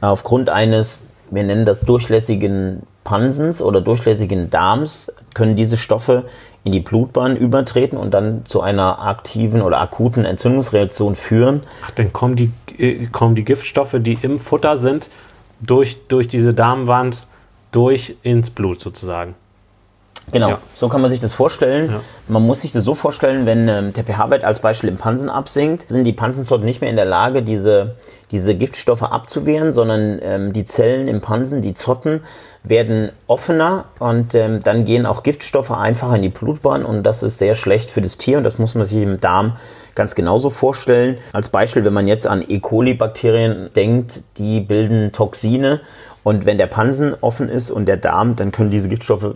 aufgrund 0.00 0.48
eines, 0.48 1.00
wir 1.30 1.44
nennen 1.44 1.64
das 1.64 1.82
durchlässigen 1.82 2.82
Pansens 3.04 3.62
oder 3.62 3.80
durchlässigen 3.80 4.50
Darms 4.50 5.12
können 5.34 5.56
diese 5.56 5.76
Stoffe 5.76 6.24
in 6.64 6.72
die 6.72 6.80
Blutbahn 6.80 7.36
übertreten 7.36 7.96
und 7.96 8.12
dann 8.12 8.44
zu 8.44 8.60
einer 8.60 9.00
aktiven 9.00 9.62
oder 9.62 9.80
akuten 9.80 10.24
Entzündungsreaktion 10.24 11.14
führen. 11.14 11.62
Ach, 11.84 11.90
dann 11.92 12.12
kommen 12.12 12.36
die, 12.36 12.52
äh, 12.78 13.06
kommen 13.06 13.34
die 13.34 13.44
Giftstoffe, 13.44 13.96
die 13.98 14.18
im 14.20 14.38
Futter 14.38 14.76
sind, 14.76 15.10
durch, 15.60 16.06
durch 16.08 16.28
diese 16.28 16.52
Darmwand 16.52 17.26
durch 17.72 18.16
ins 18.22 18.50
Blut 18.50 18.80
sozusagen. 18.80 19.34
Genau, 20.32 20.48
ja. 20.50 20.58
so 20.76 20.88
kann 20.88 21.00
man 21.00 21.10
sich 21.10 21.20
das 21.20 21.32
vorstellen. 21.32 21.90
Ja. 21.90 22.00
Man 22.28 22.46
muss 22.46 22.60
sich 22.60 22.72
das 22.72 22.84
so 22.84 22.94
vorstellen, 22.94 23.46
wenn 23.46 23.68
ähm, 23.68 23.92
der 23.92 24.04
pH-Wert 24.04 24.44
als 24.44 24.60
Beispiel 24.60 24.88
im 24.88 24.96
Pansen 24.96 25.28
absinkt, 25.28 25.86
sind 25.88 26.04
die 26.04 26.12
Pansenzotten 26.12 26.64
nicht 26.64 26.80
mehr 26.80 26.90
in 26.90 26.96
der 26.96 27.04
Lage, 27.04 27.42
diese, 27.42 27.96
diese 28.30 28.54
Giftstoffe 28.54 29.02
abzuwehren, 29.02 29.72
sondern 29.72 30.20
ähm, 30.22 30.52
die 30.52 30.64
Zellen 30.64 31.08
im 31.08 31.20
Pansen, 31.20 31.62
die 31.62 31.74
Zotten, 31.74 32.20
werden 32.62 33.10
offener 33.26 33.86
und 33.98 34.34
ähm, 34.34 34.60
dann 34.62 34.84
gehen 34.84 35.06
auch 35.06 35.22
Giftstoffe 35.22 35.70
einfacher 35.70 36.16
in 36.16 36.22
die 36.22 36.28
Blutbahn 36.28 36.84
und 36.84 37.02
das 37.04 37.22
ist 37.22 37.38
sehr 37.38 37.54
schlecht 37.54 37.90
für 37.90 38.02
das 38.02 38.18
Tier 38.18 38.36
und 38.38 38.44
das 38.44 38.58
muss 38.58 38.74
man 38.74 38.84
sich 38.84 39.02
im 39.02 39.18
Darm 39.18 39.56
ganz 39.94 40.14
genauso 40.14 40.50
vorstellen. 40.50 41.18
Als 41.32 41.48
Beispiel, 41.48 41.84
wenn 41.84 41.94
man 41.94 42.06
jetzt 42.06 42.26
an 42.26 42.44
E. 42.46 42.60
coli-Bakterien 42.60 43.70
denkt, 43.74 44.22
die 44.36 44.60
bilden 44.60 45.12
Toxine 45.12 45.80
und 46.30 46.46
wenn 46.46 46.58
der 46.58 46.68
Pansen 46.68 47.16
offen 47.20 47.48
ist 47.48 47.72
und 47.72 47.86
der 47.86 47.96
Darm, 47.96 48.36
dann 48.36 48.52
können 48.52 48.70
diese 48.70 48.88
Giftstoffe 48.88 49.34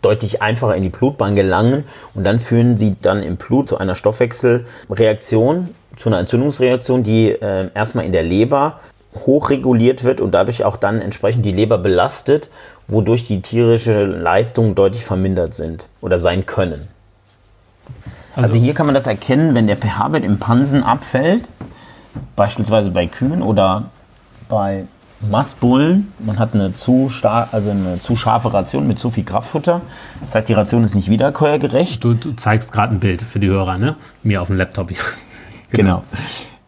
deutlich 0.00 0.40
einfacher 0.40 0.74
in 0.74 0.82
die 0.82 0.88
Blutbahn 0.88 1.34
gelangen 1.34 1.84
und 2.14 2.24
dann 2.24 2.38
führen 2.38 2.78
sie 2.78 2.96
dann 3.02 3.22
im 3.22 3.36
Blut 3.36 3.68
zu 3.68 3.76
einer 3.76 3.94
Stoffwechselreaktion, 3.94 5.68
zu 5.98 6.08
einer 6.08 6.18
Entzündungsreaktion, 6.20 7.02
die 7.02 7.28
äh, 7.28 7.68
erstmal 7.74 8.06
in 8.06 8.12
der 8.12 8.22
Leber 8.22 8.80
hochreguliert 9.26 10.02
wird 10.02 10.22
und 10.22 10.32
dadurch 10.32 10.64
auch 10.64 10.78
dann 10.78 11.02
entsprechend 11.02 11.44
die 11.44 11.52
Leber 11.52 11.76
belastet, 11.76 12.48
wodurch 12.86 13.26
die 13.26 13.42
tierische 13.42 14.06
Leistungen 14.06 14.74
deutlich 14.74 15.04
vermindert 15.04 15.52
sind 15.52 15.86
oder 16.00 16.18
sein 16.18 16.46
können. 16.46 16.88
Also, 18.36 18.46
also 18.46 18.58
hier 18.58 18.72
kann 18.72 18.86
man 18.86 18.94
das 18.94 19.06
erkennen, 19.06 19.54
wenn 19.54 19.66
der 19.66 19.76
pH-Wert 19.76 20.24
im 20.24 20.38
Pansen 20.38 20.82
abfällt, 20.82 21.44
beispielsweise 22.36 22.90
bei 22.90 23.06
Kühen 23.06 23.42
oder 23.42 23.90
bei 24.48 24.86
Mastbullen. 25.20 26.12
Man 26.18 26.38
hat 26.38 26.54
eine 26.54 26.72
zu, 26.72 27.10
also 27.22 27.70
eine 27.70 27.98
zu 27.98 28.16
scharfe 28.16 28.52
Ration 28.52 28.86
mit 28.86 28.98
zu 28.98 29.10
viel 29.10 29.24
Kraftfutter. 29.24 29.82
Das 30.20 30.34
heißt, 30.34 30.48
die 30.48 30.54
Ration 30.54 30.82
ist 30.82 30.94
nicht 30.94 31.10
wiederkäuergerecht. 31.10 32.02
Du, 32.02 32.14
du 32.14 32.32
zeigst 32.32 32.72
gerade 32.72 32.94
ein 32.94 33.00
Bild 33.00 33.22
für 33.22 33.38
die 33.38 33.48
Hörer, 33.48 33.76
ne? 33.76 33.96
Mir 34.22 34.40
auf 34.40 34.48
dem 34.48 34.56
Laptop. 34.56 34.88
genau. 34.88 34.98
genau. 35.70 36.04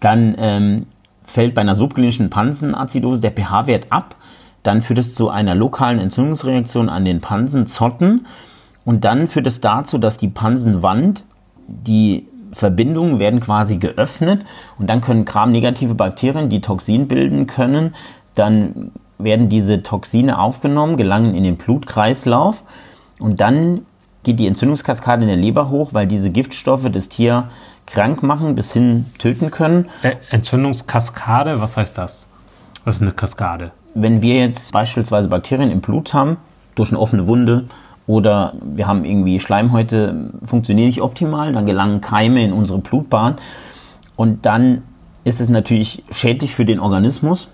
Dann 0.00 0.34
ähm, 0.38 0.86
fällt 1.24 1.54
bei 1.54 1.62
einer 1.62 1.74
subklinischen 1.74 2.28
Pansenazidose 2.28 3.20
der 3.20 3.30
pH-Wert 3.30 3.86
ab. 3.90 4.16
Dann 4.62 4.82
führt 4.82 4.98
es 4.98 5.14
zu 5.14 5.30
einer 5.30 5.54
lokalen 5.54 5.98
Entzündungsreaktion 5.98 6.88
an 6.88 7.04
den 7.04 7.20
Pansenzotten. 7.20 8.26
Und 8.84 9.04
dann 9.04 9.28
führt 9.28 9.46
es 9.46 9.60
dazu, 9.60 9.98
dass 9.98 10.18
die 10.18 10.28
Pansenwand, 10.28 11.24
die 11.66 12.26
Verbindungen 12.52 13.18
werden 13.18 13.40
quasi 13.40 13.78
geöffnet 13.78 14.44
und 14.78 14.88
dann 14.88 15.00
können 15.00 15.24
gramnegative 15.24 15.94
Bakterien, 15.94 16.50
die 16.50 16.60
Toxin 16.60 17.08
bilden 17.08 17.46
können, 17.46 17.94
dann 18.34 18.92
werden 19.18 19.48
diese 19.48 19.82
Toxine 19.82 20.38
aufgenommen, 20.38 20.96
gelangen 20.96 21.34
in 21.34 21.44
den 21.44 21.56
Blutkreislauf 21.56 22.62
und 23.18 23.40
dann 23.40 23.86
geht 24.24 24.38
die 24.38 24.46
Entzündungskaskade 24.46 25.22
in 25.22 25.28
der 25.28 25.36
Leber 25.36 25.68
hoch, 25.68 25.90
weil 25.92 26.06
diese 26.06 26.30
Giftstoffe 26.30 26.88
das 26.90 27.08
Tier 27.08 27.50
krank 27.86 28.22
machen 28.22 28.54
bis 28.54 28.72
hin 28.72 29.06
töten 29.18 29.50
können. 29.50 29.88
Entzündungskaskade, 30.30 31.60
was 31.60 31.76
heißt 31.76 31.98
das? 31.98 32.26
Was 32.84 32.96
ist 32.96 33.02
eine 33.02 33.12
Kaskade? 33.12 33.72
Wenn 33.94 34.22
wir 34.22 34.36
jetzt 34.36 34.72
beispielsweise 34.72 35.28
Bakterien 35.28 35.70
im 35.70 35.80
Blut 35.80 36.14
haben, 36.14 36.36
durch 36.74 36.90
eine 36.90 36.98
offene 36.98 37.26
Wunde 37.26 37.66
oder 38.06 38.54
wir 38.62 38.86
haben 38.86 39.04
irgendwie 39.04 39.38
Schleimhäute, 39.38 40.30
funktionieren 40.44 40.88
nicht 40.88 41.02
optimal, 41.02 41.52
dann 41.52 41.66
gelangen 41.66 42.00
Keime 42.00 42.42
in 42.42 42.52
unsere 42.52 42.78
Blutbahn 42.78 43.36
Und 44.16 44.46
dann 44.46 44.82
ist 45.24 45.40
es 45.40 45.48
natürlich 45.48 46.02
schädlich 46.10 46.54
für 46.54 46.64
den 46.64 46.80
Organismus. 46.80 47.48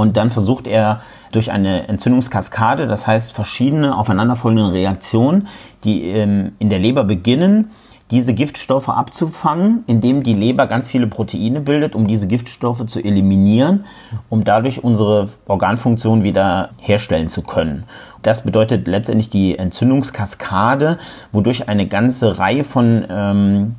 Und 0.00 0.16
dann 0.16 0.30
versucht 0.30 0.66
er 0.66 1.02
durch 1.30 1.52
eine 1.52 1.86
Entzündungskaskade, 1.88 2.86
das 2.86 3.06
heißt 3.06 3.34
verschiedene 3.34 3.98
aufeinanderfolgende 3.98 4.72
Reaktionen, 4.72 5.46
die 5.84 6.04
ähm, 6.04 6.52
in 6.58 6.70
der 6.70 6.78
Leber 6.78 7.04
beginnen, 7.04 7.70
diese 8.10 8.32
Giftstoffe 8.32 8.88
abzufangen, 8.88 9.84
indem 9.86 10.22
die 10.22 10.32
Leber 10.32 10.66
ganz 10.66 10.88
viele 10.88 11.06
Proteine 11.06 11.60
bildet, 11.60 11.94
um 11.94 12.06
diese 12.06 12.26
Giftstoffe 12.26 12.86
zu 12.86 12.98
eliminieren, 12.98 13.84
um 14.30 14.42
dadurch 14.42 14.82
unsere 14.82 15.28
Organfunktion 15.46 16.22
wieder 16.22 16.70
herstellen 16.78 17.28
zu 17.28 17.42
können. 17.42 17.84
Das 18.22 18.42
bedeutet 18.42 18.88
letztendlich 18.88 19.28
die 19.28 19.58
Entzündungskaskade, 19.58 20.96
wodurch 21.30 21.68
eine 21.68 21.86
ganze 21.86 22.38
Reihe 22.38 22.64
von 22.64 23.04
ähm, 23.10 23.74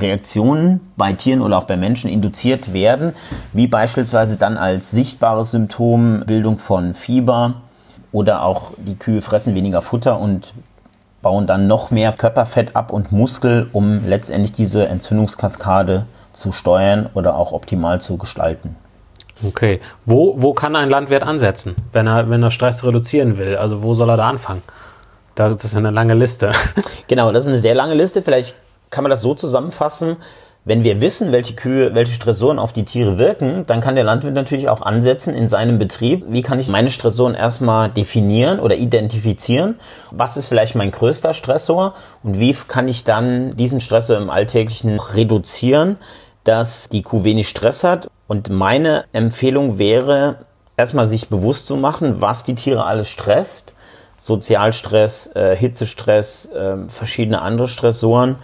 Reaktionen 0.00 0.80
bei 0.96 1.12
Tieren 1.12 1.42
oder 1.42 1.58
auch 1.58 1.64
bei 1.64 1.76
Menschen 1.76 2.10
induziert 2.10 2.72
werden, 2.72 3.14
wie 3.52 3.66
beispielsweise 3.66 4.36
dann 4.36 4.56
als 4.56 4.90
sichtbares 4.90 5.50
Symptom 5.50 6.24
Bildung 6.26 6.58
von 6.58 6.94
Fieber 6.94 7.54
oder 8.12 8.42
auch 8.42 8.72
die 8.78 8.96
Kühe 8.96 9.22
fressen 9.22 9.54
weniger 9.54 9.82
Futter 9.82 10.18
und 10.18 10.52
bauen 11.22 11.46
dann 11.46 11.66
noch 11.66 11.90
mehr 11.90 12.12
Körperfett 12.12 12.76
ab 12.76 12.92
und 12.92 13.12
Muskel, 13.12 13.68
um 13.72 14.06
letztendlich 14.06 14.52
diese 14.52 14.86
Entzündungskaskade 14.86 16.06
zu 16.32 16.52
steuern 16.52 17.08
oder 17.14 17.36
auch 17.36 17.52
optimal 17.52 18.00
zu 18.00 18.16
gestalten. 18.16 18.76
Okay. 19.46 19.80
Wo, 20.04 20.34
wo 20.38 20.52
kann 20.52 20.74
ein 20.76 20.90
Landwirt 20.90 21.22
ansetzen, 21.22 21.76
wenn 21.92 22.06
er, 22.06 22.28
wenn 22.30 22.42
er 22.42 22.50
Stress 22.50 22.84
reduzieren 22.84 23.38
will? 23.38 23.56
Also 23.56 23.82
wo 23.82 23.94
soll 23.94 24.10
er 24.10 24.16
da 24.16 24.28
anfangen? 24.28 24.62
Das 25.34 25.64
ist 25.64 25.76
eine 25.76 25.90
lange 25.90 26.14
Liste. 26.14 26.52
Genau, 27.06 27.32
das 27.32 27.44
ist 27.44 27.48
eine 27.48 27.58
sehr 27.58 27.74
lange 27.74 27.94
Liste. 27.94 28.22
Vielleicht 28.22 28.54
kann 28.90 29.04
man 29.04 29.10
das 29.10 29.20
so 29.20 29.34
zusammenfassen. 29.34 30.16
Wenn 30.68 30.84
wir 30.84 31.00
wissen, 31.00 31.32
welche 31.32 31.54
Kühe, 31.54 31.94
welche 31.94 32.12
Stressoren 32.12 32.58
auf 32.58 32.74
die 32.74 32.84
Tiere 32.84 33.16
wirken, 33.16 33.64
dann 33.66 33.80
kann 33.80 33.94
der 33.94 34.04
Landwirt 34.04 34.34
natürlich 34.34 34.68
auch 34.68 34.82
ansetzen 34.82 35.34
in 35.34 35.48
seinem 35.48 35.78
Betrieb. 35.78 36.26
Wie 36.28 36.42
kann 36.42 36.60
ich 36.60 36.68
meine 36.68 36.90
Stressoren 36.90 37.34
erstmal 37.34 37.88
definieren 37.88 38.60
oder 38.60 38.76
identifizieren? 38.76 39.76
Was 40.10 40.36
ist 40.36 40.46
vielleicht 40.46 40.74
mein 40.74 40.90
größter 40.90 41.32
Stressor? 41.32 41.94
Und 42.22 42.38
wie 42.38 42.52
kann 42.52 42.86
ich 42.86 43.04
dann 43.04 43.56
diesen 43.56 43.80
Stressor 43.80 44.18
im 44.18 44.28
Alltäglichen 44.28 45.00
reduzieren, 45.00 45.96
dass 46.44 46.90
die 46.90 47.00
Kuh 47.00 47.24
wenig 47.24 47.48
Stress 47.48 47.82
hat? 47.82 48.08
Und 48.26 48.50
meine 48.50 49.04
Empfehlung 49.14 49.78
wäre, 49.78 50.44
erstmal 50.76 51.06
sich 51.06 51.28
bewusst 51.30 51.66
zu 51.66 51.76
machen, 51.76 52.20
was 52.20 52.44
die 52.44 52.56
Tiere 52.56 52.84
alles 52.84 53.08
stresst. 53.08 53.72
Sozialstress, 54.18 55.28
äh, 55.34 55.56
Hitzestress, 55.56 56.46
äh, 56.46 56.76
verschiedene 56.88 57.40
andere 57.40 57.68
Stressoren 57.68 58.36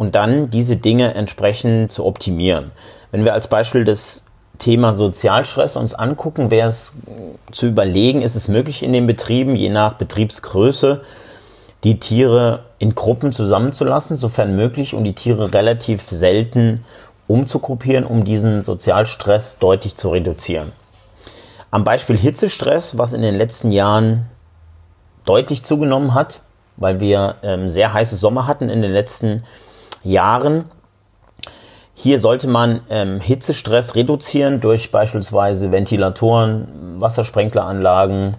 und 0.00 0.14
dann 0.14 0.48
diese 0.48 0.78
Dinge 0.78 1.12
entsprechend 1.12 1.92
zu 1.92 2.06
optimieren. 2.06 2.70
Wenn 3.10 3.26
wir 3.26 3.34
als 3.34 3.48
Beispiel 3.48 3.84
das 3.84 4.24
Thema 4.58 4.94
Sozialstress 4.94 5.76
uns 5.76 5.92
angucken, 5.92 6.50
wäre 6.50 6.70
es 6.70 6.94
zu 7.52 7.66
überlegen, 7.66 8.22
ist 8.22 8.34
es 8.34 8.48
möglich 8.48 8.82
in 8.82 8.94
den 8.94 9.06
Betrieben, 9.06 9.56
je 9.56 9.68
nach 9.68 9.92
Betriebsgröße, 9.92 11.02
die 11.84 12.00
Tiere 12.00 12.60
in 12.78 12.94
Gruppen 12.94 13.30
zusammenzulassen, 13.30 14.16
sofern 14.16 14.56
möglich, 14.56 14.94
und 14.94 15.04
die 15.04 15.12
Tiere 15.12 15.52
relativ 15.52 16.08
selten 16.08 16.82
umzugruppieren, 17.26 18.06
um 18.06 18.24
diesen 18.24 18.62
Sozialstress 18.62 19.58
deutlich 19.58 19.96
zu 19.96 20.08
reduzieren. 20.08 20.72
Am 21.70 21.84
Beispiel 21.84 22.16
Hitzestress, 22.16 22.96
was 22.96 23.12
in 23.12 23.20
den 23.20 23.34
letzten 23.34 23.70
Jahren 23.70 24.30
deutlich 25.26 25.62
zugenommen 25.62 26.14
hat, 26.14 26.40
weil 26.78 27.00
wir 27.00 27.34
ähm, 27.42 27.68
sehr 27.68 27.92
heiße 27.92 28.16
Sommer 28.16 28.46
hatten 28.46 28.70
in 28.70 28.80
den 28.80 28.92
letzten 28.92 29.28
Jahren, 29.28 29.44
Jahren. 30.02 30.64
Hier 31.94 32.18
sollte 32.18 32.48
man 32.48 32.80
ähm, 32.88 33.20
Hitzestress 33.20 33.94
reduzieren 33.94 34.60
durch 34.60 34.90
beispielsweise 34.90 35.70
Ventilatoren, 35.70 36.96
Wassersprenkleranlagen 36.98 38.36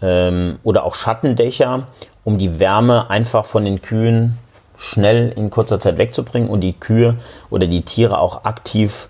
ähm, 0.00 0.58
oder 0.62 0.84
auch 0.84 0.94
Schattendächer, 0.94 1.88
um 2.24 2.38
die 2.38 2.60
Wärme 2.60 3.10
einfach 3.10 3.46
von 3.46 3.64
den 3.64 3.82
Kühen 3.82 4.38
schnell 4.76 5.32
in 5.34 5.50
kurzer 5.50 5.80
Zeit 5.80 5.98
wegzubringen 5.98 6.48
und 6.48 6.60
die 6.60 6.72
Kühe 6.72 7.16
oder 7.50 7.66
die 7.66 7.82
Tiere 7.82 8.18
auch 8.20 8.44
aktiv 8.44 9.08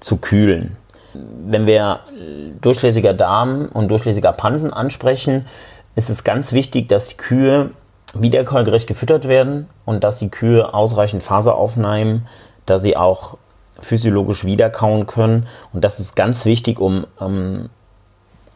zu 0.00 0.18
kühlen. 0.18 0.76
Wenn 1.14 1.66
wir 1.66 2.00
durchlässiger 2.60 3.14
Darm 3.14 3.70
und 3.72 3.88
durchlässiger 3.88 4.32
Pansen 4.32 4.72
ansprechen, 4.72 5.46
ist 5.96 6.10
es 6.10 6.24
ganz 6.24 6.52
wichtig, 6.52 6.88
dass 6.88 7.08
die 7.08 7.16
Kühe 7.16 7.70
wiederkäugerecht 8.14 8.86
gefüttert 8.86 9.28
werden 9.28 9.68
und 9.84 10.04
dass 10.04 10.18
die 10.18 10.30
Kühe 10.30 10.72
ausreichend 10.72 11.22
Faser 11.22 11.56
aufnehmen, 11.56 12.26
dass 12.66 12.82
sie 12.82 12.96
auch 12.96 13.36
physiologisch 13.80 14.44
wiederkauen 14.44 15.06
können. 15.06 15.46
Und 15.72 15.84
das 15.84 16.00
ist 16.00 16.16
ganz 16.16 16.44
wichtig, 16.44 16.80
um 16.80 17.06
ähm, 17.20 17.68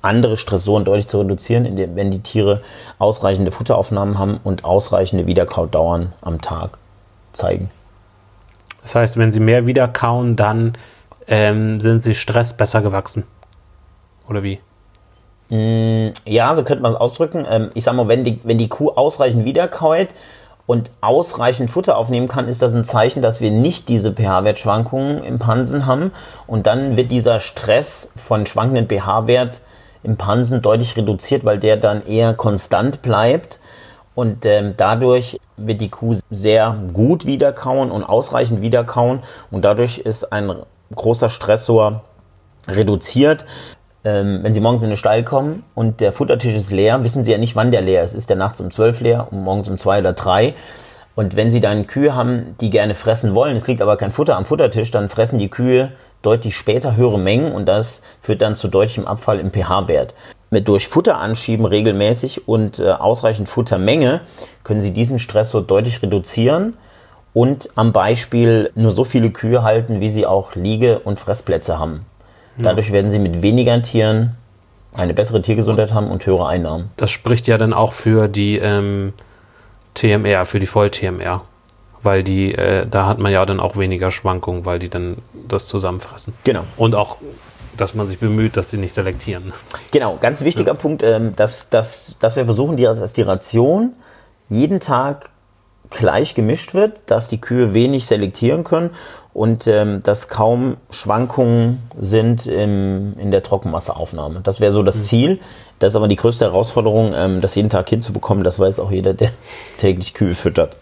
andere 0.00 0.36
Stressoren 0.36 0.84
deutlich 0.84 1.06
zu 1.06 1.20
reduzieren, 1.20 1.64
indem, 1.64 1.96
wenn 1.96 2.10
die 2.10 2.20
Tiere 2.20 2.62
ausreichende 2.98 3.52
Futteraufnahmen 3.52 4.18
haben 4.18 4.40
und 4.42 4.64
ausreichende 4.64 5.26
Wiederkaudauern 5.26 6.12
am 6.20 6.40
Tag 6.40 6.78
zeigen. 7.32 7.70
Das 8.82 8.96
heißt, 8.96 9.16
wenn 9.16 9.30
sie 9.30 9.40
mehr 9.40 9.66
wiederkauen, 9.66 10.34
dann 10.34 10.72
ähm, 11.28 11.80
sind 11.80 12.00
sie 12.00 12.14
Stress 12.14 12.52
besser 12.56 12.82
gewachsen. 12.82 13.24
Oder 14.28 14.42
wie? 14.42 14.60
Mm, 15.52 16.14
ja, 16.24 16.56
so 16.56 16.64
könnte 16.64 16.82
man 16.82 16.92
es 16.92 16.96
ausdrücken. 16.96 17.44
Ähm, 17.46 17.70
ich 17.74 17.84
sag 17.84 17.94
mal, 17.94 18.08
wenn 18.08 18.24
die, 18.24 18.40
wenn 18.42 18.56
die 18.56 18.68
Kuh 18.68 18.90
ausreichend 18.90 19.44
wiederkäut 19.44 20.08
und 20.64 20.90
ausreichend 21.02 21.70
Futter 21.70 21.98
aufnehmen 21.98 22.26
kann, 22.26 22.48
ist 22.48 22.62
das 22.62 22.72
ein 22.72 22.84
Zeichen, 22.84 23.20
dass 23.20 23.42
wir 23.42 23.50
nicht 23.50 23.90
diese 23.90 24.14
pH-Wertschwankungen 24.14 25.22
im 25.22 25.38
Pansen 25.38 25.84
haben. 25.84 26.12
Und 26.46 26.66
dann 26.66 26.96
wird 26.96 27.10
dieser 27.10 27.38
Stress 27.38 28.10
von 28.16 28.46
schwankenden 28.46 28.88
pH-Wert 28.88 29.60
im 30.02 30.16
Pansen 30.16 30.62
deutlich 30.62 30.96
reduziert, 30.96 31.44
weil 31.44 31.58
der 31.58 31.76
dann 31.76 32.06
eher 32.06 32.32
konstant 32.32 33.02
bleibt. 33.02 33.60
Und 34.14 34.46
ähm, 34.46 34.72
dadurch 34.78 35.38
wird 35.58 35.82
die 35.82 35.90
Kuh 35.90 36.16
sehr 36.30 36.78
gut 36.94 37.26
wiederkauen 37.26 37.90
und 37.90 38.04
ausreichend 38.04 38.62
wiederkauen. 38.62 39.22
Und 39.50 39.66
dadurch 39.66 39.98
ist 39.98 40.32
ein 40.32 40.50
großer 40.94 41.28
Stressor 41.28 42.04
reduziert 42.68 43.44
ähm, 44.04 44.40
wenn 44.42 44.54
Sie 44.54 44.60
morgens 44.60 44.82
in 44.82 44.90
den 44.90 44.96
Stall 44.96 45.22
kommen 45.22 45.64
und 45.74 46.00
der 46.00 46.12
Futtertisch 46.12 46.54
ist 46.54 46.70
leer, 46.70 47.04
wissen 47.04 47.24
Sie 47.24 47.32
ja 47.32 47.38
nicht, 47.38 47.56
wann 47.56 47.70
der 47.70 47.82
leer 47.82 48.02
ist. 48.02 48.14
Ist 48.14 48.28
der 48.30 48.36
nachts 48.36 48.60
um 48.60 48.70
zwölf 48.70 49.00
leer 49.00 49.28
und 49.30 49.42
morgens 49.42 49.68
um 49.68 49.78
zwei 49.78 50.00
oder 50.00 50.12
drei? 50.12 50.54
Und 51.14 51.36
wenn 51.36 51.50
Sie 51.50 51.60
dann 51.60 51.86
Kühe 51.86 52.14
haben, 52.14 52.56
die 52.60 52.70
gerne 52.70 52.94
fressen 52.94 53.34
wollen, 53.34 53.54
es 53.54 53.66
liegt 53.66 53.82
aber 53.82 53.96
kein 53.96 54.10
Futter 54.10 54.36
am 54.36 54.44
Futtertisch, 54.44 54.90
dann 54.90 55.08
fressen 55.08 55.38
die 55.38 55.50
Kühe 55.50 55.92
deutlich 56.22 56.56
später 56.56 56.96
höhere 56.96 57.18
Mengen 57.18 57.52
und 57.52 57.66
das 57.66 58.02
führt 58.20 58.42
dann 58.42 58.54
zu 58.54 58.68
deutlichem 58.68 59.06
Abfall 59.06 59.38
im 59.38 59.50
pH-Wert. 59.50 60.14
Mit 60.50 60.68
durch 60.68 60.88
Futter 60.88 61.18
anschieben 61.18 61.66
regelmäßig 61.66 62.46
und 62.48 62.78
äh, 62.78 62.90
ausreichend 62.90 63.48
Futtermenge 63.48 64.20
können 64.64 64.80
Sie 64.80 64.92
diesen 64.92 65.18
Stressor 65.18 65.62
deutlich 65.62 66.02
reduzieren 66.02 66.74
und 67.34 67.70
am 67.74 67.92
Beispiel 67.92 68.70
nur 68.74 68.90
so 68.90 69.04
viele 69.04 69.30
Kühe 69.30 69.62
halten, 69.62 70.00
wie 70.00 70.10
sie 70.10 70.26
auch 70.26 70.54
Liege- 70.54 70.98
und 71.00 71.18
Fressplätze 71.18 71.78
haben. 71.78 72.04
Dadurch 72.58 72.92
werden 72.92 73.10
sie 73.10 73.18
mit 73.18 73.42
weniger 73.42 73.80
Tieren 73.82 74.36
eine 74.94 75.14
bessere 75.14 75.40
Tiergesundheit 75.40 75.94
haben 75.94 76.10
und 76.10 76.26
höhere 76.26 76.46
Einnahmen. 76.46 76.90
Das 76.96 77.10
spricht 77.10 77.46
ja 77.46 77.56
dann 77.56 77.72
auch 77.72 77.92
für 77.92 78.28
die 78.28 78.58
ähm, 78.58 79.14
TMR, 79.94 80.44
für 80.44 80.60
die 80.60 80.66
Voll-TMR. 80.66 81.42
Weil 82.02 82.24
die, 82.24 82.52
äh, 82.52 82.86
da 82.86 83.06
hat 83.06 83.18
man 83.18 83.30
ja 83.30 83.46
dann 83.46 83.60
auch 83.60 83.76
weniger 83.76 84.10
Schwankungen, 84.10 84.64
weil 84.64 84.80
die 84.80 84.88
dann 84.88 85.18
das 85.46 85.68
zusammenfressen. 85.68 86.34
Genau. 86.42 86.64
Und 86.76 86.96
auch, 86.96 87.18
dass 87.76 87.94
man 87.94 88.08
sich 88.08 88.18
bemüht, 88.18 88.56
dass 88.56 88.70
sie 88.70 88.76
nicht 88.76 88.92
selektieren. 88.92 89.52
Genau, 89.92 90.18
ganz 90.20 90.40
wichtiger 90.40 90.72
ja. 90.72 90.74
Punkt, 90.74 91.04
ähm, 91.04 91.36
dass, 91.36 91.70
dass, 91.70 92.16
dass 92.18 92.34
wir 92.34 92.44
versuchen, 92.44 92.76
die, 92.76 92.82
dass 92.82 93.12
die 93.12 93.22
Ration 93.22 93.92
jeden 94.48 94.80
Tag 94.80 95.30
gleich 95.90 96.34
gemischt 96.34 96.74
wird, 96.74 96.98
dass 97.06 97.28
die 97.28 97.40
Kühe 97.40 97.72
wenig 97.72 98.06
selektieren 98.06 98.64
können 98.64 98.90
und 99.34 99.66
ähm, 99.66 100.02
dass 100.02 100.28
kaum 100.28 100.76
Schwankungen 100.90 101.82
sind 101.98 102.46
im, 102.46 103.14
in 103.18 103.30
der 103.30 103.42
Trockenmasseaufnahme. 103.42 104.40
Das 104.42 104.60
wäre 104.60 104.72
so 104.72 104.82
das 104.82 104.98
mhm. 104.98 105.02
Ziel. 105.02 105.40
Das 105.78 105.92
ist 105.92 105.96
aber 105.96 106.08
die 106.08 106.16
größte 106.16 106.44
Herausforderung, 106.44 107.14
ähm, 107.16 107.40
das 107.40 107.54
jeden 107.54 107.70
Tag 107.70 107.88
hinzubekommen. 107.88 108.44
Das 108.44 108.58
weiß 108.58 108.78
auch 108.78 108.90
jeder, 108.90 109.14
der 109.14 109.30
täglich 109.78 110.14
Kühe 110.14 110.34
füttert. 110.34 110.76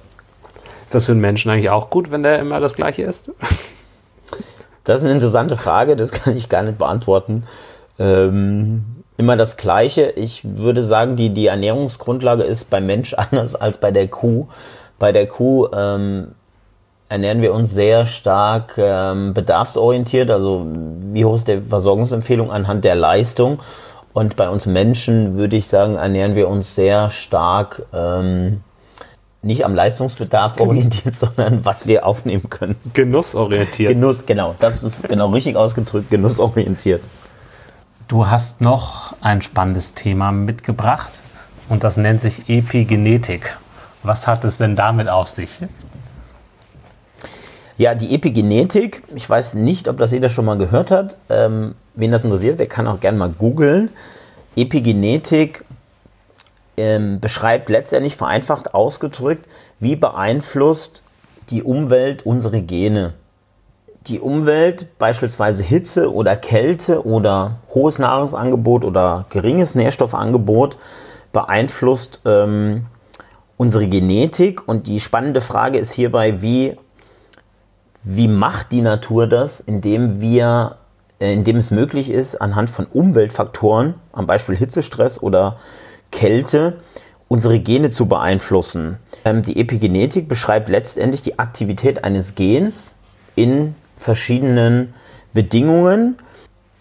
Ist 0.87 0.95
das 0.95 1.05
für 1.05 1.13
einen 1.13 1.21
Menschen 1.21 1.51
eigentlich 1.51 1.71
auch 1.71 1.91
gut, 1.91 2.11
wenn 2.11 2.23
der 2.25 2.41
immer 2.41 2.61
das 2.61 2.75
Gleiche 2.75 3.03
isst? 3.03 3.31
Das 4.85 5.01
ist 5.01 5.05
eine 5.05 5.13
interessante 5.13 5.59
Frage, 5.59 5.95
das 5.95 6.11
kann 6.11 6.37
ich 6.37 6.49
gar 6.49 6.63
nicht 6.63 6.79
beantworten. 6.79 7.45
Ähm, 7.99 9.01
immer 9.19 9.37
das 9.37 9.59
Gleiche. 9.59 10.15
Ich 10.17 10.43
würde 10.43 10.83
sagen, 10.83 11.17
die, 11.17 11.31
die 11.31 11.47
Ernährungsgrundlage 11.47 12.43
ist 12.43 12.71
beim 12.71 12.87
Mensch 12.87 13.15
anders 13.17 13.55
als 13.55 13.79
bei 13.79 13.91
der 13.91 14.09
Kuh. 14.09 14.49
Bei 14.99 15.13
der 15.13 15.27
Kuh 15.27 15.69
ähm, 15.73 16.33
ernähren 17.11 17.43
wir 17.43 17.53
uns 17.53 17.75
sehr 17.75 18.07
stark 18.07 18.79
ähm, 18.79 19.35
bedarfsorientiert, 19.35 20.31
also 20.31 20.65
wie 21.13 21.25
hoch 21.25 21.35
ist 21.35 21.49
die 21.49 21.61
Versorgungsempfehlung 21.61 22.51
anhand 22.51 22.85
der 22.85 22.95
Leistung. 22.95 23.59
Und 24.13 24.37
bei 24.37 24.49
uns 24.49 24.67
Menschen 24.67 25.37
würde 25.37 25.57
ich 25.57 25.69
sagen, 25.69 25.97
ernähren 25.97 26.37
wir 26.37 26.49
uns 26.49 26.75
sehr 26.75 27.11
stark 27.11 27.83
ähm, 27.93 28.63
nicht 29.43 29.65
am 29.65 29.75
Leistungsbedarf 29.75 30.61
orientiert, 30.61 31.17
sondern 31.19 31.65
was 31.65 31.87
wir 31.87 32.07
aufnehmen 32.07 32.49
können. 32.49 32.77
Genussorientiert. 32.95 33.93
Genuss, 33.93 34.25
genau. 34.25 34.55
Das 34.61 34.85
ist 34.85 35.09
genau 35.09 35.31
richtig 35.31 35.57
ausgedrückt, 35.57 36.11
genussorientiert. 36.11 37.03
Du 38.07 38.29
hast 38.29 38.61
noch 38.61 39.15
ein 39.21 39.43
spannendes 39.43 39.95
Thema 39.95 40.31
mitgebracht 40.31 41.11
und 41.69 41.83
das 41.83 41.97
nennt 41.97 42.21
sich 42.21 42.49
Epigenetik. 42.49 43.57
Was 44.05 44.29
hat 44.29 44.45
es 44.45 44.59
denn 44.59 44.77
damit 44.77 45.09
auf 45.09 45.29
sich? 45.29 45.51
Ja, 47.81 47.95
die 47.95 48.15
Epigenetik, 48.15 49.03
ich 49.15 49.31
weiß 49.31 49.55
nicht, 49.55 49.89
ob 49.89 49.97
das 49.97 50.13
jeder 50.13 50.29
schon 50.29 50.45
mal 50.45 50.59
gehört 50.59 50.91
hat. 50.91 51.17
Ähm, 51.31 51.75
wen 51.95 52.13
das 52.13 52.25
interessiert, 52.25 52.61
der 52.61 52.67
kann 52.67 52.87
auch 52.87 53.01
gerne 53.01 53.17
mal 53.17 53.31
googeln. 53.31 53.89
Epigenetik 54.55 55.65
ähm, 56.77 57.21
beschreibt 57.21 57.71
letztendlich 57.71 58.17
vereinfacht 58.17 58.75
ausgedrückt, 58.75 59.47
wie 59.79 59.97
beeinflusst 59.97 61.03
die 61.49 61.63
Umwelt 61.63 62.27
unsere 62.27 62.61
Gene. 62.61 63.15
Die 64.09 64.21
Umwelt, 64.21 64.99
beispielsweise 64.99 65.63
Hitze 65.63 66.13
oder 66.13 66.37
Kälte 66.37 67.07
oder 67.07 67.61
hohes 67.73 67.99
Nahrungsangebot 67.99 68.85
oder 68.85 69.25
geringes 69.31 69.75
Nährstoffangebot, 69.75 70.77
beeinflusst 71.33 72.21
ähm, 72.27 72.85
unsere 73.57 73.89
Genetik. 73.89 74.69
Und 74.69 74.87
die 74.87 75.01
spannende 75.01 75.41
Frage 75.41 75.79
ist 75.79 75.93
hierbei, 75.93 76.43
wie, 76.43 76.77
wie 78.03 78.29
macht 78.29 78.73
die 78.73 78.83
Natur 78.83 79.27
das, 79.27 79.61
indem 79.61 80.21
wir 80.21 80.77
äh, 81.21 81.33
indem 81.35 81.57
es 81.57 81.71
möglich 81.71 82.11
ist, 82.11 82.37
anhand 82.37 82.71
von 82.71 82.87
Umweltfaktoren, 82.87 83.95
am 84.13 84.27
Beispiel 84.27 84.57
Hitzestress 84.57 85.23
oder 85.23 85.59
Kälte 86.11 86.79
unsere 87.29 87.61
Gene 87.61 87.91
zu 87.91 88.07
beeinflussen. 88.07 88.99
Ähm, 89.25 89.43
die 89.43 89.61
Epigenetik 89.61 90.29
beschreibt 90.29 90.69
letztendlich 90.69 91.23
die 91.23 91.39
Aktivität 91.39 92.03
eines 92.05 92.35
Gens 92.35 92.97
in 93.37 93.77
verschiedenen 93.97 94.95
Bedingungen. 95.33 96.17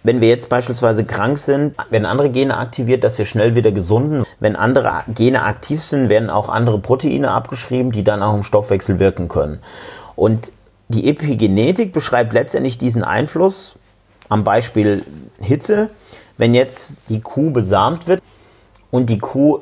Wenn 0.04 0.22
wir 0.22 0.30
jetzt 0.30 0.48
beispielsweise 0.48 1.04
krank 1.04 1.38
sind, 1.38 1.76
werden 1.90 2.06
andere 2.06 2.30
Gene 2.30 2.58
aktiviert, 2.58 3.04
dass 3.04 3.18
wir 3.18 3.26
schnell 3.26 3.54
wieder 3.54 3.74
gesunden. 3.74 4.24
Wenn 4.40 4.56
andere 4.56 5.04
Gene 5.14 5.44
aktiv 5.44 5.84
sind, 5.84 6.10
werden 6.10 6.30
auch 6.30 6.48
andere 6.48 6.80
Proteine 6.80 7.32
abgeschrieben, 7.32 7.92
die 7.92 8.06
dann 8.06 8.24
auch 8.24 8.34
im 8.34 8.44
Stoffwechsel 8.44 9.00
wirken 9.00 9.28
können. 9.28 9.60
Und 10.16 10.54
die 10.90 11.08
Epigenetik 11.08 11.94
beschreibt 11.94 12.34
letztendlich 12.34 12.78
diesen 12.78 13.04
Einfluss 13.04 13.78
am 14.28 14.44
Beispiel 14.44 15.06
Hitze. 15.40 15.90
Wenn 16.38 16.54
jetzt 16.54 16.98
die 17.10 17.22
Kuh 17.22 17.52
besamt 17.52 18.08
wird, 18.08 18.22
und 18.92 19.10
die 19.10 19.20
Kuh 19.20 19.60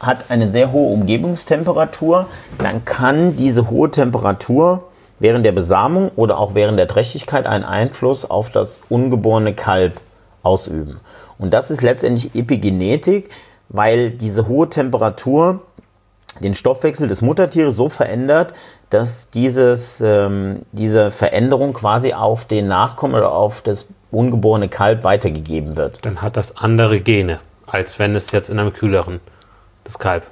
hat 0.00 0.30
eine 0.30 0.46
sehr 0.46 0.72
hohe 0.72 0.92
Umgebungstemperatur, 0.92 2.28
dann 2.58 2.84
kann 2.84 3.36
diese 3.36 3.68
hohe 3.68 3.90
Temperatur 3.90 4.84
während 5.18 5.44
der 5.44 5.52
Besamung 5.52 6.10
oder 6.14 6.38
auch 6.38 6.54
während 6.54 6.78
der 6.78 6.86
Trächtigkeit 6.86 7.46
einen 7.46 7.64
Einfluss 7.64 8.28
auf 8.28 8.50
das 8.50 8.82
ungeborene 8.88 9.54
Kalb 9.54 10.00
ausüben. 10.44 11.00
Und 11.38 11.52
das 11.52 11.70
ist 11.70 11.82
letztendlich 11.82 12.34
Epigenetik, 12.36 13.30
weil 13.68 14.10
diese 14.10 14.46
hohe 14.46 14.70
Temperatur 14.70 15.62
den 16.40 16.54
Stoffwechsel 16.54 17.08
des 17.08 17.22
Muttertieres 17.22 17.76
so 17.76 17.88
verändert, 17.88 18.54
dass 18.90 19.30
dieses, 19.30 20.00
ähm, 20.00 20.62
diese 20.72 21.10
Veränderung 21.10 21.72
quasi 21.72 22.14
auf 22.14 22.44
den 22.44 22.68
Nachkommen 22.68 23.14
oder 23.14 23.32
auf 23.32 23.60
das 23.62 23.86
ungeborene 24.10 24.68
Kalb 24.68 25.04
weitergegeben 25.04 25.76
wird. 25.76 26.04
Dann 26.06 26.22
hat 26.22 26.36
das 26.36 26.56
andere 26.56 27.00
Gene 27.00 27.40
als 27.68 27.98
wenn 27.98 28.14
es 28.16 28.30
jetzt 28.32 28.48
in 28.48 28.58
einem 28.58 28.72
kühleren, 28.72 29.20
das 29.84 29.98
Kalb. 29.98 30.24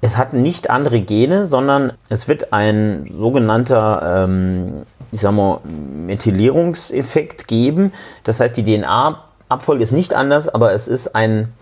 Es 0.00 0.16
hat 0.16 0.32
nicht 0.32 0.70
andere 0.70 1.00
Gene, 1.00 1.46
sondern 1.46 1.92
es 2.08 2.28
wird 2.28 2.52
ein 2.52 3.06
sogenannter, 3.10 4.24
ähm, 4.24 4.82
ich 5.10 5.20
sag 5.20 5.32
mal, 5.32 5.60
Methylierungseffekt 5.64 7.48
geben. 7.48 7.92
Das 8.24 8.40
heißt, 8.40 8.56
die 8.56 8.64
DNA-Abfolge 8.64 9.82
ist 9.82 9.92
nicht 9.92 10.14
anders, 10.14 10.48
aber 10.48 10.72
es 10.72 10.86
ist 10.86 11.14
ein, 11.14 11.52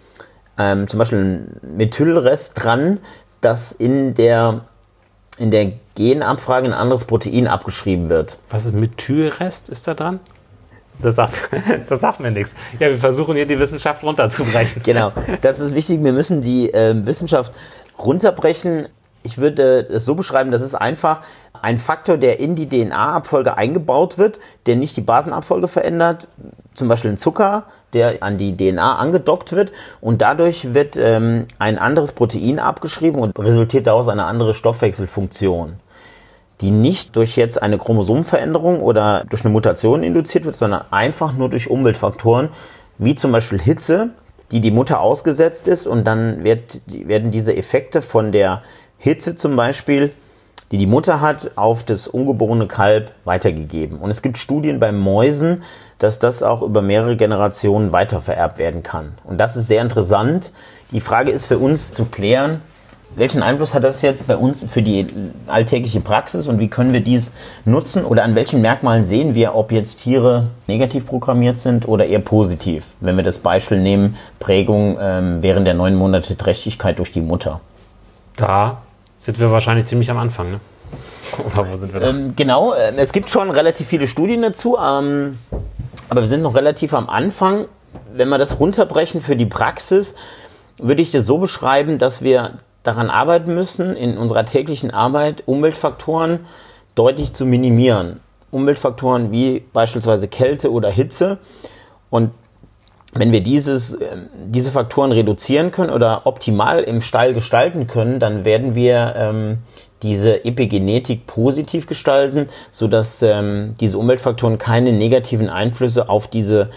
ähm, 0.58 0.88
zum 0.88 0.98
Beispiel 0.98 1.18
ein 1.18 1.60
Methylrest 1.76 2.52
dran, 2.56 2.98
das 3.44 3.72
in 3.72 4.14
der, 4.14 4.62
in 5.38 5.50
der 5.50 5.72
Genabfrage 5.94 6.66
ein 6.66 6.72
anderes 6.72 7.04
Protein 7.04 7.46
abgeschrieben 7.46 8.08
wird. 8.08 8.38
Was 8.50 8.64
ist 8.64 8.74
Methylrest? 8.74 9.68
Ist 9.68 9.86
da 9.86 9.94
dran? 9.94 10.20
Das 11.00 11.16
sagt, 11.16 11.50
das 11.88 12.00
sagt 12.00 12.20
mir 12.20 12.30
nichts. 12.30 12.54
Ja, 12.78 12.88
wir 12.88 12.98
versuchen 12.98 13.34
hier 13.34 13.46
die 13.46 13.58
Wissenschaft 13.58 14.02
runterzubrechen. 14.02 14.82
Genau, 14.82 15.12
das 15.42 15.60
ist 15.60 15.74
wichtig. 15.74 16.02
Wir 16.02 16.12
müssen 16.12 16.40
die 16.40 16.72
äh, 16.72 16.94
Wissenschaft 17.04 17.52
runterbrechen. 17.98 18.88
Ich 19.22 19.38
würde 19.38 19.88
es 19.90 20.04
so 20.04 20.14
beschreiben, 20.14 20.50
das 20.50 20.62
ist 20.62 20.74
einfach 20.74 21.20
ein 21.62 21.78
Faktor, 21.78 22.18
der 22.18 22.40
in 22.40 22.54
die 22.54 22.68
DNA-Abfolge 22.68 23.56
eingebaut 23.56 24.18
wird, 24.18 24.38
der 24.66 24.76
nicht 24.76 24.96
die 24.96 25.00
Basenabfolge 25.00 25.66
verändert, 25.66 26.28
zum 26.74 26.88
Beispiel 26.88 27.12
ein 27.12 27.16
Zucker, 27.16 27.64
der 27.94 28.22
an 28.22 28.38
die 28.38 28.56
DNA 28.56 28.96
angedockt 28.96 29.52
wird. 29.52 29.72
Und 30.00 30.20
dadurch 30.20 30.74
wird 30.74 30.96
ähm, 30.96 31.46
ein 31.58 31.78
anderes 31.78 32.12
Protein 32.12 32.58
abgeschrieben 32.58 33.20
und 33.20 33.38
resultiert 33.38 33.86
daraus 33.86 34.08
eine 34.08 34.26
andere 34.26 34.54
Stoffwechselfunktion 34.54 35.76
die 36.60 36.70
nicht 36.70 37.16
durch 37.16 37.36
jetzt 37.36 37.60
eine 37.60 37.78
Chromosomenveränderung 37.78 38.80
oder 38.80 39.24
durch 39.28 39.44
eine 39.44 39.52
Mutation 39.52 40.02
induziert 40.02 40.44
wird, 40.44 40.56
sondern 40.56 40.84
einfach 40.90 41.32
nur 41.32 41.50
durch 41.50 41.68
Umweltfaktoren, 41.68 42.50
wie 42.98 43.14
zum 43.14 43.32
Beispiel 43.32 43.60
Hitze, 43.60 44.10
die 44.50 44.60
die 44.60 44.70
Mutter 44.70 45.00
ausgesetzt 45.00 45.66
ist. 45.68 45.86
Und 45.86 46.04
dann 46.04 46.44
wird, 46.44 46.80
werden 46.86 47.30
diese 47.30 47.56
Effekte 47.56 48.02
von 48.02 48.30
der 48.30 48.62
Hitze 48.98 49.34
zum 49.34 49.56
Beispiel, 49.56 50.12
die 50.72 50.78
die 50.78 50.86
Mutter 50.86 51.20
hat, 51.20 51.52
auf 51.56 51.84
das 51.84 52.08
ungeborene 52.08 52.66
Kalb 52.66 53.12
weitergegeben. 53.24 53.98
Und 53.98 54.10
es 54.10 54.22
gibt 54.22 54.38
Studien 54.38 54.78
bei 54.78 54.92
Mäusen, 54.92 55.62
dass 55.98 56.18
das 56.18 56.42
auch 56.42 56.62
über 56.62 56.82
mehrere 56.82 57.16
Generationen 57.16 57.92
weitervererbt 57.92 58.58
werden 58.58 58.82
kann. 58.82 59.12
Und 59.24 59.38
das 59.38 59.56
ist 59.56 59.68
sehr 59.68 59.82
interessant. 59.82 60.52
Die 60.90 61.00
Frage 61.00 61.30
ist 61.30 61.46
für 61.46 61.58
uns 61.58 61.92
zu 61.92 62.06
klären, 62.06 62.60
welchen 63.16 63.42
Einfluss 63.42 63.74
hat 63.74 63.84
das 63.84 64.02
jetzt 64.02 64.26
bei 64.26 64.36
uns 64.36 64.64
für 64.68 64.82
die 64.82 65.06
alltägliche 65.46 66.00
Praxis 66.00 66.48
und 66.48 66.58
wie 66.58 66.68
können 66.68 66.92
wir 66.92 67.00
dies 67.00 67.32
nutzen 67.64 68.04
oder 68.04 68.24
an 68.24 68.34
welchen 68.34 68.60
Merkmalen 68.60 69.04
sehen 69.04 69.36
wir, 69.36 69.54
ob 69.54 69.70
jetzt 69.70 70.02
Tiere 70.02 70.48
negativ 70.66 71.06
programmiert 71.06 71.58
sind 71.58 71.86
oder 71.86 72.06
eher 72.06 72.18
positiv? 72.18 72.86
Wenn 73.00 73.16
wir 73.16 73.22
das 73.22 73.38
Beispiel 73.38 73.78
nehmen, 73.78 74.16
Prägung 74.40 74.98
ähm, 75.00 75.42
während 75.42 75.66
der 75.66 75.74
neun 75.74 75.94
Monate 75.94 76.36
Trächtigkeit 76.36 76.98
durch 76.98 77.12
die 77.12 77.20
Mutter. 77.20 77.60
Da 78.36 78.78
sind 79.24 79.40
wir 79.40 79.50
wahrscheinlich 79.50 79.86
ziemlich 79.86 80.10
am 80.10 80.18
Anfang, 80.18 80.50
ne? 80.50 80.60
Oder 81.46 81.70
wo 81.70 81.76
sind 81.76 81.94
wir 81.94 82.00
da? 82.00 82.10
Ähm, 82.10 82.36
genau, 82.36 82.74
äh, 82.74 82.92
es 82.96 83.12
gibt 83.12 83.30
schon 83.30 83.50
relativ 83.50 83.86
viele 83.86 84.06
Studien 84.06 84.42
dazu, 84.42 84.76
ähm, 84.76 85.38
aber 86.10 86.20
wir 86.20 86.28
sind 86.28 86.42
noch 86.42 86.54
relativ 86.54 86.92
am 86.92 87.08
Anfang. 87.08 87.66
Wenn 88.12 88.28
wir 88.28 88.38
das 88.38 88.60
runterbrechen 88.60 89.22
für 89.22 89.34
die 89.34 89.46
Praxis, 89.46 90.14
würde 90.78 91.00
ich 91.00 91.10
das 91.10 91.24
so 91.24 91.38
beschreiben, 91.38 91.96
dass 91.96 92.22
wir 92.22 92.58
daran 92.82 93.08
arbeiten 93.08 93.54
müssen, 93.54 93.96
in 93.96 94.18
unserer 94.18 94.44
täglichen 94.44 94.90
Arbeit 94.90 95.42
Umweltfaktoren 95.46 96.40
deutlich 96.94 97.32
zu 97.32 97.46
minimieren. 97.46 98.20
Umweltfaktoren 98.50 99.32
wie 99.32 99.64
beispielsweise 99.72 100.28
Kälte 100.28 100.70
oder 100.70 100.90
Hitze. 100.90 101.38
Und 102.10 102.30
wenn 103.14 103.32
wir 103.32 103.42
dieses, 103.42 104.00
ähm, 104.00 104.28
diese 104.46 104.70
Faktoren 104.70 105.12
reduzieren 105.12 105.70
können 105.70 105.90
oder 105.90 106.26
optimal 106.26 106.82
im 106.82 107.00
Stall 107.00 107.34
gestalten 107.34 107.86
können, 107.86 108.18
dann 108.18 108.44
werden 108.44 108.74
wir 108.74 109.14
ähm, 109.16 109.58
diese 110.02 110.44
Epigenetik 110.44 111.26
positiv 111.26 111.86
gestalten, 111.86 112.48
sodass 112.70 113.22
ähm, 113.22 113.74
diese 113.80 113.98
Umweltfaktoren 113.98 114.58
keine 114.58 114.92
negativen 114.92 115.48
Einflüsse 115.48 116.08
auf 116.08 116.28
diese 116.28 116.70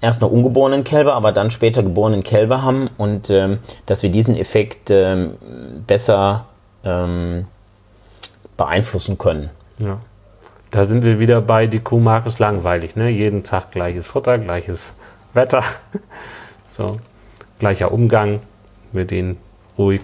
erst 0.00 0.22
noch 0.22 0.30
ungeborenen 0.30 0.82
Kälber, 0.82 1.14
aber 1.14 1.32
dann 1.32 1.50
später 1.50 1.82
geborenen 1.82 2.22
Kälber 2.22 2.62
haben 2.62 2.88
und 2.96 3.30
ähm, 3.30 3.58
dass 3.86 4.02
wir 4.02 4.10
diesen 4.10 4.34
Effekt 4.34 4.90
ähm, 4.90 5.34
besser 5.86 6.46
ähm, 6.84 7.46
beeinflussen 8.56 9.18
können. 9.18 9.50
Ja. 9.78 9.98
Da 10.70 10.84
sind 10.84 11.04
wir 11.04 11.18
wieder 11.18 11.40
bei, 11.40 11.66
die 11.66 11.80
Kuh 11.80 11.98
mag 11.98 12.26
es 12.26 12.38
langweilig. 12.38 12.96
Ne? 12.96 13.10
Jeden 13.10 13.42
Tag 13.42 13.72
gleiches 13.72 14.06
Futter, 14.06 14.38
gleiches 14.38 14.94
Wetter, 15.32 15.62
so, 16.68 16.98
gleicher 17.58 17.92
Umgang 17.92 18.40
mit 18.92 19.12
ihnen, 19.12 19.36
ruhig. 19.78 20.02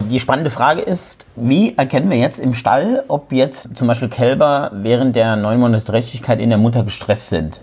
Die 0.00 0.18
spannende 0.18 0.50
Frage 0.50 0.80
ist, 0.80 1.26
wie 1.36 1.76
erkennen 1.76 2.10
wir 2.10 2.18
jetzt 2.18 2.40
im 2.40 2.54
Stall, 2.54 3.04
ob 3.08 3.32
jetzt 3.32 3.76
zum 3.76 3.86
Beispiel 3.86 4.08
Kälber 4.08 4.70
während 4.74 5.14
der 5.14 5.36
neun 5.36 5.60
Monate 5.60 5.84
Trächtigkeit 5.84 6.40
in 6.40 6.48
der 6.48 6.58
Mutter 6.58 6.82
gestresst 6.82 7.28
sind? 7.28 7.60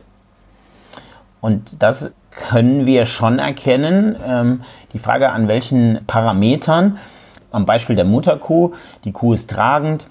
Und 1.41 1.81
das 1.81 2.13
können 2.31 2.85
wir 2.85 3.05
schon 3.05 3.39
erkennen. 3.39 4.15
Ähm, 4.25 4.61
die 4.93 4.99
Frage, 4.99 5.31
an 5.31 5.47
welchen 5.47 6.05
Parametern, 6.07 6.97
am 7.51 7.65
Beispiel 7.65 7.95
der 7.95 8.05
Mutterkuh, 8.05 8.73
die 9.03 9.11
Kuh 9.11 9.33
ist 9.33 9.49
tragend, 9.49 10.07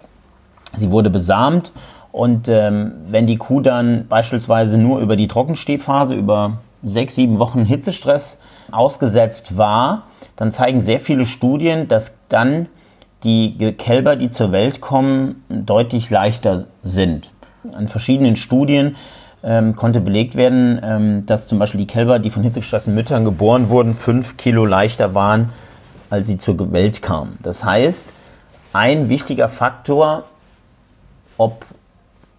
sie 0.77 0.91
wurde 0.91 1.11
besamt 1.11 1.73
und 2.19 2.49
ähm, 2.49 2.95
wenn 3.07 3.29
die 3.29 3.37
Kuh 3.37 3.61
dann 3.61 4.09
beispielsweise 4.09 4.77
nur 4.77 4.99
über 4.99 5.15
die 5.15 5.29
Trockenstehphase, 5.29 6.17
über 6.17 6.59
sechs, 6.83 7.15
sieben 7.15 7.39
Wochen 7.39 7.65
Hitzestress 7.65 8.39
ausgesetzt 8.73 9.57
war, 9.57 10.03
dann 10.35 10.51
zeigen 10.51 10.83
sehr 10.83 10.99
viele 10.99 11.25
Studien, 11.25 11.87
dass 11.87 12.17
dann 12.29 12.67
die 13.23 13.73
Kälber, 13.79 14.17
die 14.17 14.31
zur 14.31 14.51
Welt 14.51 14.81
kommen, 14.81 15.45
deutlich 15.49 16.11
leichter 16.11 16.65
sind. 16.83 17.31
An 17.73 17.87
verschiedenen 17.87 18.35
Studien 18.35 18.97
ähm, 19.45 19.77
konnte 19.77 20.01
belegt 20.01 20.35
werden, 20.35 20.81
ähm, 20.83 21.25
dass 21.25 21.47
zum 21.47 21.61
Beispiel 21.61 21.79
die 21.79 21.87
Kälber, 21.87 22.19
die 22.19 22.31
von 22.31 22.43
hitzegestressten 22.43 22.97
Müttern 22.97 23.25
geboren 23.25 23.69
wurden, 23.69 23.95
fünf 23.95 24.37
Kilo 24.37 24.67
leichter 24.67 25.15
waren, 25.15 25.51
als 26.11 26.27
sie 26.27 26.37
zur 26.37 26.73
Welt 26.73 27.01
kamen. 27.01 27.39
Das 27.45 27.63
heißt, 27.63 28.09
ein 28.73 29.09
wichtiger 29.09 29.49
Faktor, 29.49 30.25
ob 31.37 31.65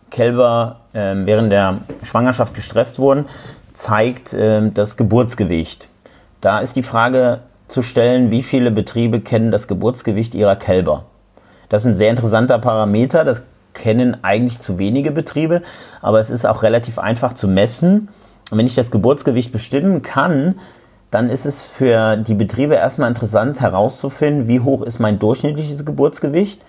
Kälber 0.10 0.82
äh, 0.94 1.16
während 1.16 1.52
der 1.52 1.80
Schwangerschaft 2.04 2.54
gestresst 2.54 3.00
wurden, 3.00 3.26
zeigt 3.74 4.34
äh, 4.34 4.70
das 4.72 4.98
Geburtsgewicht. 4.98 5.88
Da 6.42 6.60
ist 6.60 6.76
die 6.76 6.84
Frage 6.84 7.40
zu 7.68 7.84
stellen, 7.84 8.32
wie 8.32 8.44
viele 8.44 8.72
Betriebe 8.72 9.22
kennen 9.22 9.52
das 9.52 9.68
Geburtsgewicht 9.68 10.36
ihrer 10.36 10.56
Kälber. 10.56 11.06
Das 11.70 11.84
ist 11.84 11.88
ein 11.88 11.96
sehr 11.96 12.10
interessanter 12.10 12.58
Parameter, 12.60 13.24
das 13.24 13.44
kennen 13.74 14.18
eigentlich 14.24 14.60
zu 14.60 14.80
wenige 14.80 15.12
Betriebe, 15.12 15.62
aber 16.02 16.20
es 16.20 16.30
ist 16.32 16.46
auch 16.46 16.64
relativ 16.64 16.98
einfach 17.00 17.34
zu 17.34 17.48
messen. 17.48 18.10
Und 18.52 18.58
wenn 18.58 18.66
ich 18.66 18.76
das 18.76 18.92
Geburtsgewicht 18.92 19.52
bestimmen 19.52 20.02
kann, 20.02 20.56
dann 21.12 21.30
ist 21.30 21.46
es 21.46 21.62
für 21.62 22.18
die 22.18 22.34
Betriebe 22.34 22.76
erstmal 22.76 23.10
interessant 23.10 23.62
herauszufinden, 23.62 24.48
wie 24.48 24.60
hoch 24.60 24.82
ist 24.82 25.00
mein 25.00 25.20
durchschnittliches 25.20 25.86
Geburtsgewicht, 25.86 26.62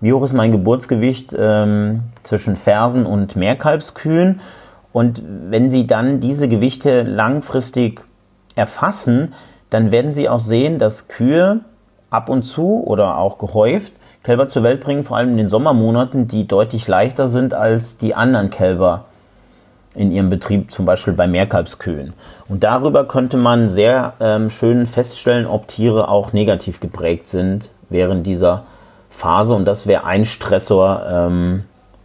wie 0.00 0.12
hoch 0.12 0.22
ist 0.22 0.32
mein 0.32 0.52
Geburtsgewicht 0.52 1.34
ähm, 1.38 2.02
zwischen 2.22 2.56
Fersen 2.56 3.06
und 3.06 3.36
Mehrkalbskühen. 3.36 4.40
Und 4.92 5.22
wenn 5.48 5.68
Sie 5.68 5.86
dann 5.86 6.20
diese 6.20 6.48
Gewichte 6.48 7.02
langfristig 7.02 8.04
erfassen, 8.56 9.34
dann 9.68 9.92
werden 9.92 10.12
Sie 10.12 10.28
auch 10.28 10.40
sehen, 10.40 10.78
dass 10.78 11.08
Kühe 11.08 11.60
ab 12.10 12.28
und 12.28 12.42
zu 12.42 12.82
oder 12.84 13.18
auch 13.18 13.38
gehäuft 13.38 13.92
Kälber 14.22 14.48
zur 14.48 14.62
Welt 14.62 14.80
bringen, 14.80 15.02
vor 15.02 15.16
allem 15.16 15.30
in 15.30 15.36
den 15.38 15.48
Sommermonaten, 15.48 16.28
die 16.28 16.46
deutlich 16.46 16.86
leichter 16.86 17.28
sind 17.28 17.54
als 17.54 17.96
die 17.96 18.14
anderen 18.14 18.50
Kälber 18.50 19.06
in 19.94 20.12
ihrem 20.12 20.28
Betrieb, 20.28 20.70
zum 20.70 20.84
Beispiel 20.84 21.14
bei 21.14 21.26
Mehrkalbskühen. 21.26 22.12
Und 22.46 22.62
darüber 22.62 23.08
könnte 23.08 23.36
man 23.36 23.68
sehr 23.68 24.12
ähm, 24.20 24.50
schön 24.50 24.86
feststellen, 24.86 25.46
ob 25.46 25.68
Tiere 25.68 26.08
auch 26.08 26.32
negativ 26.32 26.80
geprägt 26.80 27.28
sind 27.28 27.70
während 27.88 28.26
dieser 28.26 28.64
Phase. 29.10 29.54
Und 29.54 29.64
das 29.66 29.86
wäre 29.86 30.04
ein 30.04 30.24
Stressor, 30.24 31.04
ähm, 31.08 31.64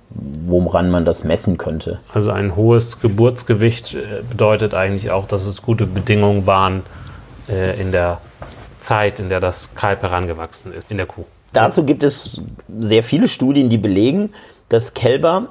woran 0.09 0.89
man 0.89 1.05
das 1.05 1.23
messen 1.23 1.57
könnte. 1.57 1.99
Also 2.13 2.31
ein 2.31 2.55
hohes 2.55 2.99
Geburtsgewicht 2.99 3.93
äh, 3.93 4.23
bedeutet 4.29 4.73
eigentlich 4.73 5.11
auch, 5.11 5.27
dass 5.27 5.45
es 5.45 5.61
gute 5.61 5.85
Bedingungen 5.85 6.45
waren 6.45 6.83
äh, 7.49 7.79
in 7.79 7.91
der 7.91 8.19
Zeit, 8.77 9.19
in 9.19 9.29
der 9.29 9.39
das 9.39 9.73
Kalb 9.75 10.01
herangewachsen 10.01 10.73
ist, 10.73 10.91
in 10.91 10.97
der 10.97 11.05
Kuh. 11.05 11.25
Dazu 11.53 11.83
gibt 11.83 12.03
es 12.03 12.43
sehr 12.79 13.03
viele 13.03 13.27
Studien, 13.29 13.69
die 13.69 13.77
belegen, 13.77 14.33
dass 14.67 14.93
Kälber 14.93 15.47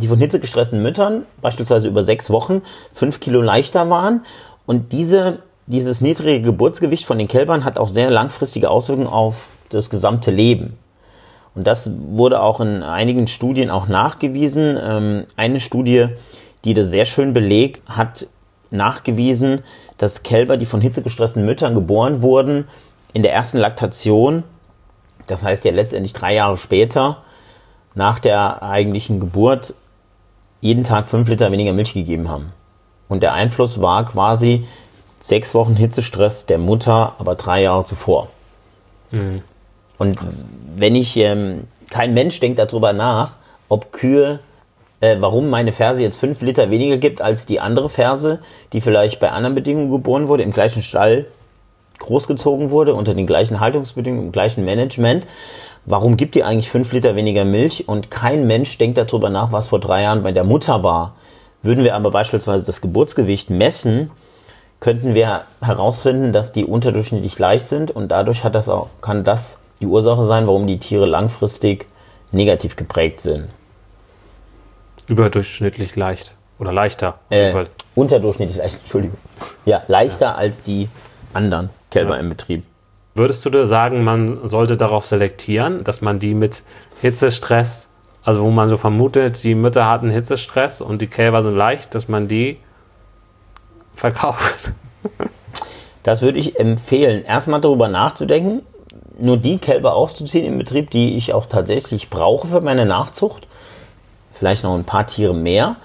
die 0.00 0.08
von 0.08 0.18
Hitze 0.18 0.40
gestressten 0.40 0.82
Müttern 0.82 1.26
beispielsweise 1.40 1.88
über 1.88 2.02
sechs 2.02 2.30
Wochen 2.30 2.62
fünf 2.94 3.20
Kilo 3.20 3.42
leichter 3.42 3.90
waren. 3.90 4.24
Und 4.64 4.92
diese, 4.92 5.40
dieses 5.66 6.00
niedrige 6.00 6.40
Geburtsgewicht 6.40 7.04
von 7.04 7.18
den 7.18 7.28
Kälbern 7.28 7.64
hat 7.64 7.78
auch 7.78 7.88
sehr 7.88 8.10
langfristige 8.10 8.70
Auswirkungen 8.70 9.08
auf 9.08 9.48
das 9.68 9.90
gesamte 9.90 10.30
Leben. 10.30 10.78
Und 11.54 11.66
das 11.66 11.90
wurde 12.08 12.40
auch 12.40 12.60
in 12.60 12.82
einigen 12.82 13.26
Studien 13.26 13.70
auch 13.70 13.86
nachgewiesen. 13.88 14.78
Ähm, 14.82 15.24
eine 15.36 15.60
Studie, 15.60 16.08
die 16.64 16.74
das 16.74 16.88
sehr 16.88 17.04
schön 17.04 17.32
belegt, 17.32 17.82
hat 17.86 18.26
nachgewiesen, 18.70 19.62
dass 19.98 20.22
Kälber, 20.22 20.56
die 20.56 20.66
von 20.66 20.80
Hitze 20.80 21.02
gestressten 21.02 21.44
Müttern 21.44 21.74
geboren 21.74 22.22
wurden, 22.22 22.66
in 23.12 23.22
der 23.22 23.32
ersten 23.32 23.58
Laktation, 23.58 24.44
das 25.26 25.44
heißt 25.44 25.64
ja 25.64 25.72
letztendlich 25.72 26.14
drei 26.14 26.34
Jahre 26.34 26.56
später, 26.56 27.18
nach 27.94 28.18
der 28.18 28.62
eigentlichen 28.62 29.20
Geburt 29.20 29.74
jeden 30.62 30.84
Tag 30.84 31.06
fünf 31.06 31.28
Liter 31.28 31.52
weniger 31.52 31.74
Milch 31.74 31.92
gegeben 31.92 32.30
haben. 32.30 32.52
Und 33.08 33.22
der 33.22 33.34
Einfluss 33.34 33.82
war 33.82 34.06
quasi 34.06 34.66
sechs 35.20 35.54
Wochen 35.54 35.76
Hitzestress 35.76 36.46
der 36.46 36.58
Mutter, 36.58 37.14
aber 37.18 37.34
drei 37.34 37.62
Jahre 37.62 37.84
zuvor. 37.84 38.28
Mhm. 39.10 39.42
Und 40.02 40.16
Krass. 40.16 40.44
wenn 40.76 40.94
ich, 40.94 41.16
ähm, 41.16 41.64
kein 41.90 42.14
Mensch 42.14 42.40
denkt 42.40 42.58
darüber 42.58 42.92
nach, 42.92 43.32
ob 43.68 43.92
Kühe, 43.92 44.40
äh, 45.00 45.16
warum 45.20 45.50
meine 45.50 45.72
Ferse 45.72 46.02
jetzt 46.02 46.16
fünf 46.16 46.42
Liter 46.42 46.70
weniger 46.70 46.96
gibt 46.96 47.20
als 47.20 47.46
die 47.46 47.60
andere 47.60 47.88
Ferse, 47.88 48.40
die 48.72 48.80
vielleicht 48.80 49.20
bei 49.20 49.30
anderen 49.30 49.54
Bedingungen 49.54 49.90
geboren 49.90 50.28
wurde, 50.28 50.42
im 50.42 50.52
gleichen 50.52 50.82
Stall 50.82 51.26
großgezogen 51.98 52.70
wurde, 52.70 52.94
unter 52.94 53.14
den 53.14 53.26
gleichen 53.26 53.60
Haltungsbedingungen, 53.60 54.26
im 54.26 54.32
gleichen 54.32 54.64
Management 54.64 55.26
warum 55.84 56.16
gibt 56.16 56.36
ihr 56.36 56.46
eigentlich 56.46 56.70
fünf 56.70 56.92
Liter 56.92 57.16
weniger 57.16 57.44
Milch 57.44 57.88
und 57.88 58.10
kein 58.10 58.46
Mensch 58.46 58.78
denkt 58.78 58.98
darüber 58.98 59.30
nach, 59.30 59.52
was 59.52 59.68
vor 59.68 59.80
drei 59.80 60.02
Jahren 60.02 60.22
bei 60.22 60.32
der 60.32 60.44
Mutter 60.44 60.82
war. 60.82 61.14
Würden 61.62 61.84
wir 61.84 61.94
aber 61.94 62.10
beispielsweise 62.10 62.64
das 62.64 62.80
Geburtsgewicht 62.80 63.50
messen, 63.50 64.10
könnten 64.80 65.14
wir 65.14 65.42
herausfinden, 65.60 66.32
dass 66.32 66.50
die 66.50 66.64
unterdurchschnittlich 66.64 67.38
leicht 67.38 67.68
sind 67.68 67.90
und 67.90 68.08
dadurch 68.08 68.42
hat 68.42 68.54
das 68.54 68.68
auch, 68.68 68.88
kann 69.00 69.22
das 69.22 69.58
die 69.82 69.86
Ursache 69.86 70.22
sein, 70.22 70.46
warum 70.46 70.66
die 70.66 70.78
Tiere 70.78 71.06
langfristig 71.06 71.86
negativ 72.30 72.76
geprägt 72.76 73.20
sind. 73.20 73.48
Überdurchschnittlich 75.08 75.96
leicht 75.96 76.36
oder 76.58 76.72
leichter. 76.72 77.18
Äh, 77.28 77.52
unterdurchschnittlich 77.94 78.56
leicht, 78.56 78.78
Entschuldigung. 78.78 79.18
Ja, 79.66 79.82
leichter 79.88 80.26
ja. 80.26 80.34
als 80.36 80.62
die 80.62 80.88
anderen 81.34 81.70
Kälber 81.90 82.14
ja. 82.14 82.20
im 82.20 82.28
Betrieb. 82.28 82.64
Würdest 83.14 83.44
du 83.44 83.50
dir 83.50 83.66
sagen, 83.66 84.04
man 84.04 84.48
sollte 84.48 84.76
darauf 84.76 85.04
selektieren, 85.04 85.84
dass 85.84 86.00
man 86.00 86.18
die 86.18 86.34
mit 86.34 86.62
Hitzestress, 87.02 87.88
also 88.24 88.42
wo 88.42 88.50
man 88.50 88.68
so 88.68 88.76
vermutet, 88.76 89.42
die 89.42 89.54
Mütter 89.54 89.86
hatten 89.86 90.08
Hitzestress 90.08 90.80
und 90.80 91.02
die 91.02 91.08
Kälber 91.08 91.42
sind 91.42 91.54
leicht, 91.54 91.94
dass 91.94 92.08
man 92.08 92.28
die 92.28 92.58
verkauft? 93.94 94.72
Das 96.04 96.22
würde 96.22 96.38
ich 96.38 96.58
empfehlen, 96.58 97.24
erstmal 97.24 97.60
darüber 97.60 97.88
nachzudenken, 97.88 98.62
nur 99.22 99.36
die 99.36 99.58
Kälber 99.58 99.94
aufzuziehen 99.94 100.44
im 100.44 100.58
Betrieb, 100.58 100.90
die 100.90 101.16
ich 101.16 101.32
auch 101.32 101.46
tatsächlich 101.46 102.10
brauche 102.10 102.48
für 102.48 102.60
meine 102.60 102.84
Nachzucht. 102.84 103.46
Vielleicht 104.32 104.64
noch 104.64 104.74
ein 104.74 104.84
paar 104.84 105.06
Tiere 105.06 105.34
mehr. 105.34 105.76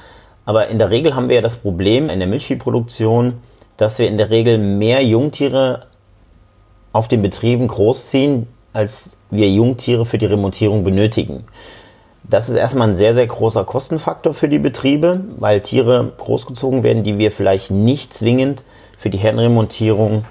Aber 0.46 0.68
in 0.68 0.80
der 0.80 0.90
Regel 0.90 1.16
haben 1.16 1.30
wir 1.30 1.36
ja 1.36 1.42
das 1.42 1.58
Problem 1.58 2.10
in 2.10 2.20
der 2.20 2.28
Milchviehproduktion, 2.28 3.36
dass 3.78 4.00
wir 4.00 4.08
in 4.08 4.18
der 4.18 4.30
Regel 4.30 4.58
mehr 4.58 5.04
Jungtiere 5.04 5.86
auf 6.94 7.08
den 7.08 7.22
Betrieben 7.22 7.68
großziehen, 7.68 8.48
als 8.74 9.16
wir 9.30 9.50
Jungtiere 9.50 10.06
für 10.06 10.18
die 10.18 10.26
Remontierung 10.26 10.84
benötigen. 10.84 11.46
Das 12.24 12.50
ist 12.50 12.56
erstmal 12.56 12.90
ein 12.90 12.96
sehr, 12.96 13.14
sehr 13.14 13.28
großer 13.28 13.64
Kostenfaktor 13.66 14.34
für 14.34 14.50
die 14.50 14.60
Betriebe, 14.60 15.22
weil 15.38 15.62
Tiere 15.62 16.12
großgezogen 16.18 16.84
werden, 16.84 17.04
die 17.04 17.18
wir 17.18 17.32
vielleicht 17.32 17.72
nicht 17.72 18.14
zwingend 18.14 18.64
für 18.98 19.10
die 19.10 19.18
Herdenremontierung 19.18 20.26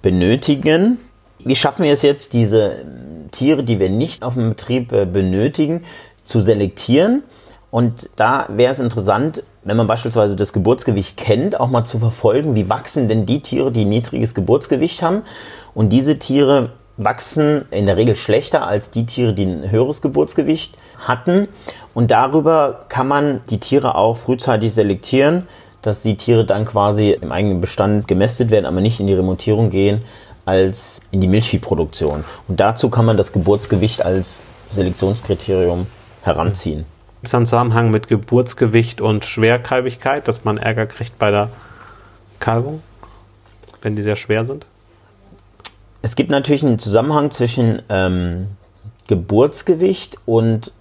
benötigen. 0.00 0.98
Wie 1.44 1.56
schaffen 1.56 1.84
wir 1.84 1.92
es 1.92 2.02
jetzt, 2.02 2.32
diese 2.32 2.84
Tiere, 3.30 3.64
die 3.64 3.78
wir 3.78 3.90
nicht 3.90 4.22
auf 4.22 4.34
dem 4.34 4.50
Betrieb 4.50 4.92
äh, 4.92 5.06
benötigen, 5.06 5.84
zu 6.24 6.40
selektieren? 6.40 7.22
Und 7.70 8.10
da 8.16 8.46
wäre 8.48 8.72
es 8.72 8.80
interessant, 8.80 9.42
wenn 9.62 9.76
man 9.76 9.86
beispielsweise 9.86 10.36
das 10.36 10.52
Geburtsgewicht 10.52 11.16
kennt, 11.16 11.58
auch 11.60 11.68
mal 11.68 11.84
zu 11.84 11.98
verfolgen, 11.98 12.54
wie 12.54 12.68
wachsen 12.68 13.08
denn 13.08 13.26
die 13.26 13.40
Tiere, 13.40 13.70
die 13.70 13.84
niedriges 13.84 14.34
Geburtsgewicht 14.34 15.02
haben 15.02 15.22
und 15.74 15.90
diese 15.90 16.18
Tiere 16.18 16.72
wachsen 16.96 17.64
in 17.70 17.86
der 17.86 17.96
Regel 17.96 18.16
schlechter 18.16 18.66
als 18.66 18.90
die 18.90 19.06
Tiere, 19.06 19.32
die 19.32 19.44
ein 19.44 19.70
höheres 19.70 20.02
Geburtsgewicht 20.02 20.76
hatten. 20.98 21.48
Und 21.94 22.10
darüber 22.10 22.84
kann 22.88 23.08
man 23.08 23.40
die 23.48 23.58
Tiere 23.58 23.94
auch 23.94 24.16
frühzeitig 24.16 24.74
selektieren, 24.74 25.46
dass 25.80 26.02
die 26.02 26.16
Tiere 26.16 26.44
dann 26.44 26.66
quasi 26.66 27.12
im 27.12 27.32
eigenen 27.32 27.60
Bestand 27.62 28.06
gemästet 28.06 28.50
werden, 28.50 28.66
aber 28.66 28.82
nicht 28.82 29.00
in 29.00 29.06
die 29.06 29.14
Remontierung 29.14 29.70
gehen 29.70 30.02
als 30.44 31.00
in 31.10 31.20
die 31.20 31.28
Milchviehproduktion. 31.28 32.24
Und 32.48 32.60
dazu 32.60 32.90
kann 32.90 33.04
man 33.04 33.16
das 33.16 33.32
Geburtsgewicht 33.32 34.04
als 34.04 34.44
Selektionskriterium 34.70 35.86
heranziehen. 36.22 36.86
Gibt 37.20 37.28
es 37.28 37.34
einen 37.34 37.46
Zusammenhang 37.46 37.90
mit 37.90 38.08
Geburtsgewicht 38.08 39.00
und 39.00 39.24
Schwerkalbigkeit, 39.24 40.26
dass 40.26 40.44
man 40.44 40.58
Ärger 40.58 40.86
kriegt 40.86 41.18
bei 41.18 41.30
der 41.30 41.50
Kalbung, 42.38 42.82
wenn 43.82 43.96
die 43.96 44.02
sehr 44.02 44.16
schwer 44.16 44.44
sind? 44.44 44.64
Es 46.02 46.16
gibt 46.16 46.30
natürlich 46.30 46.64
einen 46.64 46.78
Zusammenhang 46.78 47.30
zwischen 47.30 47.82
ähm, 47.90 48.48
Geburtsgewicht 49.06 50.16
und 50.24 50.72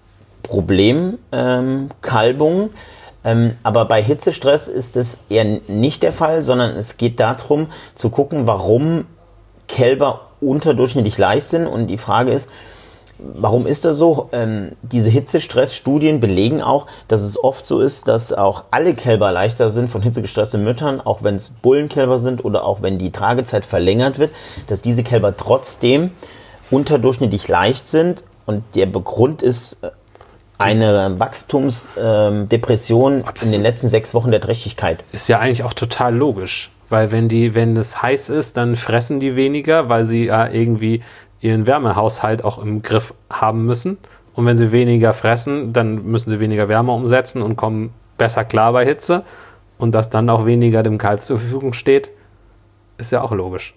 Problemkalbung. 0.43 2.61
Ähm, 2.61 2.69
ähm, 3.25 3.55
aber 3.63 3.83
bei 3.85 4.01
Hitzestress 4.01 4.69
ist 4.69 4.95
es 4.95 5.17
eher 5.29 5.59
nicht 5.67 6.03
der 6.03 6.13
Fall, 6.13 6.43
sondern 6.43 6.77
es 6.77 6.95
geht 6.95 7.19
darum 7.19 7.67
zu 7.95 8.09
gucken, 8.09 8.47
warum 8.47 9.05
Kälber 9.69 10.27
unterdurchschnittlich 10.41 11.17
leicht 11.17 11.47
sind. 11.47 11.67
Und 11.67 11.87
die 11.87 11.97
Frage 11.97 12.33
ist, 12.33 12.49
Warum 13.21 13.67
ist 13.67 13.83
das 13.83 13.97
so? 13.97 14.29
Ähm, 14.31 14.71
diese 14.81 15.09
Hitzestressstudien 15.09 16.21
belegen 16.21 16.61
auch, 16.61 16.87
dass 17.09 17.21
es 17.21 17.41
oft 17.43 17.67
so 17.67 17.81
ist, 17.81 18.07
dass 18.07 18.31
auch 18.31 18.63
alle 18.71 18.93
Kälber 18.93 19.33
leichter 19.33 19.69
sind 19.69 19.89
von 19.89 20.01
hitzegestressten 20.01 20.63
Müttern, 20.63 21.01
auch 21.01 21.21
wenn 21.21 21.35
es 21.35 21.49
Bullenkälber 21.49 22.17
sind 22.17 22.45
oder 22.45 22.63
auch 22.63 22.81
wenn 22.81 22.97
die 22.97 23.11
Tragezeit 23.11 23.65
verlängert 23.65 24.19
wird, 24.19 24.31
dass 24.67 24.81
diese 24.81 25.03
Kälber 25.03 25.35
trotzdem 25.35 26.11
unterdurchschnittlich 26.71 27.49
leicht 27.49 27.89
sind. 27.89 28.23
Und 28.45 28.63
der 28.73 28.87
Grund 28.87 29.41
ist 29.41 29.83
äh, 29.83 29.89
eine 30.57 31.19
Wachstumsdepression 31.19 33.13
ähm, 33.17 33.25
in 33.41 33.51
den 33.51 33.61
letzten 33.61 33.89
sechs 33.89 34.13
Wochen 34.13 34.31
der 34.31 34.39
Trächtigkeit. 34.39 35.03
Ist 35.11 35.27
ja 35.27 35.39
eigentlich 35.39 35.63
auch 35.63 35.73
total 35.73 36.15
logisch. 36.15 36.71
Weil 36.89 37.11
wenn 37.11 37.27
die, 37.27 37.55
wenn 37.55 37.77
es 37.77 38.01
heiß 38.01 38.29
ist, 38.29 38.57
dann 38.57 38.75
fressen 38.75 39.19
die 39.19 39.35
weniger, 39.35 39.89
weil 39.89 40.05
sie 40.05 40.25
ja 40.25 40.47
irgendwie 40.49 41.03
ihren 41.41 41.67
Wärmehaushalt 41.67 42.43
auch 42.43 42.57
im 42.57 42.81
Griff 42.81 43.13
haben 43.29 43.65
müssen. 43.65 43.97
Und 44.33 44.45
wenn 44.45 44.57
sie 44.57 44.71
weniger 44.71 45.13
fressen, 45.13 45.73
dann 45.73 46.05
müssen 46.05 46.29
sie 46.29 46.39
weniger 46.39 46.69
Wärme 46.69 46.91
umsetzen 46.91 47.41
und 47.41 47.55
kommen 47.55 47.93
besser 48.17 48.45
klar 48.45 48.73
bei 48.73 48.85
Hitze. 48.85 49.23
Und 49.77 49.93
dass 49.95 50.09
dann 50.09 50.29
auch 50.29 50.45
weniger 50.45 50.83
dem 50.83 50.97
Kalb 50.97 51.21
zur 51.21 51.39
Verfügung 51.39 51.73
steht, 51.73 52.09
ist 52.97 53.11
ja 53.11 53.21
auch 53.21 53.31
logisch. 53.31 53.73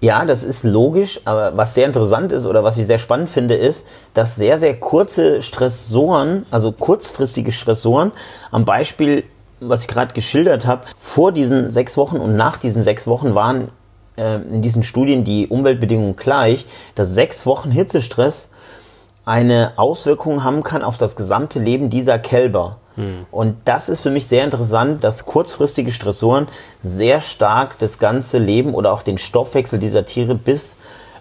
Ja, 0.00 0.24
das 0.24 0.42
ist 0.42 0.64
logisch, 0.64 1.20
aber 1.24 1.56
was 1.56 1.74
sehr 1.74 1.86
interessant 1.86 2.32
ist 2.32 2.44
oder 2.46 2.64
was 2.64 2.76
ich 2.76 2.86
sehr 2.86 2.98
spannend 2.98 3.30
finde, 3.30 3.54
ist, 3.54 3.86
dass 4.14 4.34
sehr, 4.34 4.58
sehr 4.58 4.74
kurze 4.74 5.42
Stressoren, 5.42 6.44
also 6.50 6.72
kurzfristige 6.72 7.52
Stressoren, 7.52 8.10
am 8.50 8.64
Beispiel, 8.64 9.22
was 9.68 9.82
ich 9.82 9.88
gerade 9.88 10.14
geschildert 10.14 10.66
habe, 10.66 10.84
vor 10.98 11.32
diesen 11.32 11.70
sechs 11.70 11.96
Wochen 11.96 12.16
und 12.16 12.36
nach 12.36 12.58
diesen 12.58 12.82
sechs 12.82 13.06
Wochen 13.06 13.34
waren 13.34 13.68
äh, 14.16 14.36
in 14.36 14.62
diesen 14.62 14.82
Studien 14.82 15.24
die 15.24 15.48
Umweltbedingungen 15.48 16.16
gleich, 16.16 16.66
dass 16.94 17.14
sechs 17.14 17.46
Wochen 17.46 17.70
Hitzestress 17.70 18.50
eine 19.24 19.72
Auswirkung 19.76 20.42
haben 20.42 20.62
kann 20.62 20.82
auf 20.82 20.98
das 20.98 21.16
gesamte 21.16 21.60
Leben 21.60 21.90
dieser 21.90 22.18
Kälber. 22.18 22.78
Hm. 22.96 23.26
Und 23.30 23.56
das 23.64 23.88
ist 23.88 24.00
für 24.00 24.10
mich 24.10 24.26
sehr 24.26 24.44
interessant, 24.44 25.04
dass 25.04 25.24
kurzfristige 25.24 25.92
Stressoren 25.92 26.48
sehr 26.82 27.20
stark 27.20 27.78
das 27.78 27.98
ganze 27.98 28.38
Leben 28.38 28.74
oder 28.74 28.92
auch 28.92 29.02
den 29.02 29.18
Stoffwechsel 29.18 29.78
dieser 29.78 30.04
Tiere 30.04 30.34
bis 30.34 30.76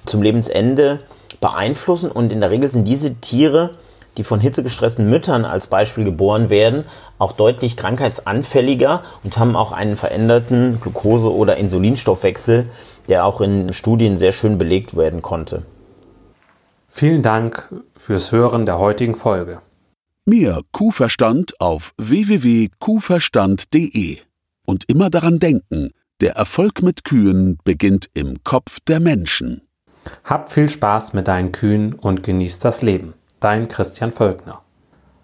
zum 0.05 0.21
Lebensende 0.21 0.99
beeinflussen. 1.39 2.11
Und 2.11 2.31
in 2.31 2.41
der 2.41 2.49
Regel 2.49 2.71
sind 2.71 2.85
diese 2.85 3.15
Tiere, 3.15 3.71
die 4.17 4.23
von 4.23 4.39
hitzegestressten 4.39 5.09
Müttern 5.09 5.45
als 5.45 5.67
Beispiel 5.67 6.03
geboren 6.03 6.49
werden, 6.49 6.85
auch 7.17 7.31
deutlich 7.31 7.77
krankheitsanfälliger 7.77 9.03
und 9.23 9.37
haben 9.37 9.55
auch 9.55 9.71
einen 9.71 9.95
veränderten 9.95 10.79
Glucose- 10.81 11.33
oder 11.33 11.57
Insulinstoffwechsel, 11.57 12.69
der 13.07 13.25
auch 13.25 13.41
in 13.41 13.73
Studien 13.73 14.17
sehr 14.17 14.31
schön 14.31 14.57
belegt 14.57 14.95
werden 14.95 15.21
konnte. 15.21 15.63
Vielen 16.87 17.21
Dank 17.21 17.69
fürs 17.95 18.31
Hören 18.31 18.65
der 18.65 18.79
heutigen 18.79 19.15
Folge. 19.15 19.59
Mehr 20.25 20.61
Kuhverstand 20.71 21.59
auf 21.59 21.93
www.kuhverstand.de. 21.97 24.19
Und 24.65 24.87
immer 24.87 25.09
daran 25.09 25.39
denken, 25.39 25.91
der 26.19 26.33
Erfolg 26.33 26.83
mit 26.83 27.03
Kühen 27.03 27.57
beginnt 27.63 28.09
im 28.13 28.43
Kopf 28.43 28.79
der 28.87 28.99
Menschen. 28.99 29.61
Hab 30.23 30.51
viel 30.51 30.69
Spaß 30.69 31.13
mit 31.13 31.27
deinen 31.27 31.51
Kühen 31.51 31.93
und 31.93 32.23
genieß 32.23 32.59
das 32.59 32.81
Leben. 32.81 33.13
Dein 33.41 33.67
Christian 33.67 34.11
Völkner. 34.11 34.61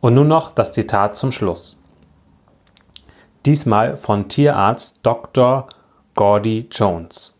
Und 0.01 0.15
nun 0.15 0.27
noch 0.27 0.51
das 0.51 0.71
Zitat 0.71 1.15
zum 1.15 1.31
Schluss. 1.31 1.83
Diesmal 3.45 3.95
von 3.95 4.27
Tierarzt 4.27 5.01
Dr. 5.03 5.67
Gordy 6.15 6.67
Jones. 6.71 7.39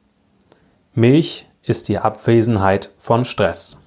Milch 0.93 1.47
ist 1.63 1.89
die 1.89 1.97
Abwesenheit 1.97 2.91
von 2.95 3.25
Stress. 3.25 3.79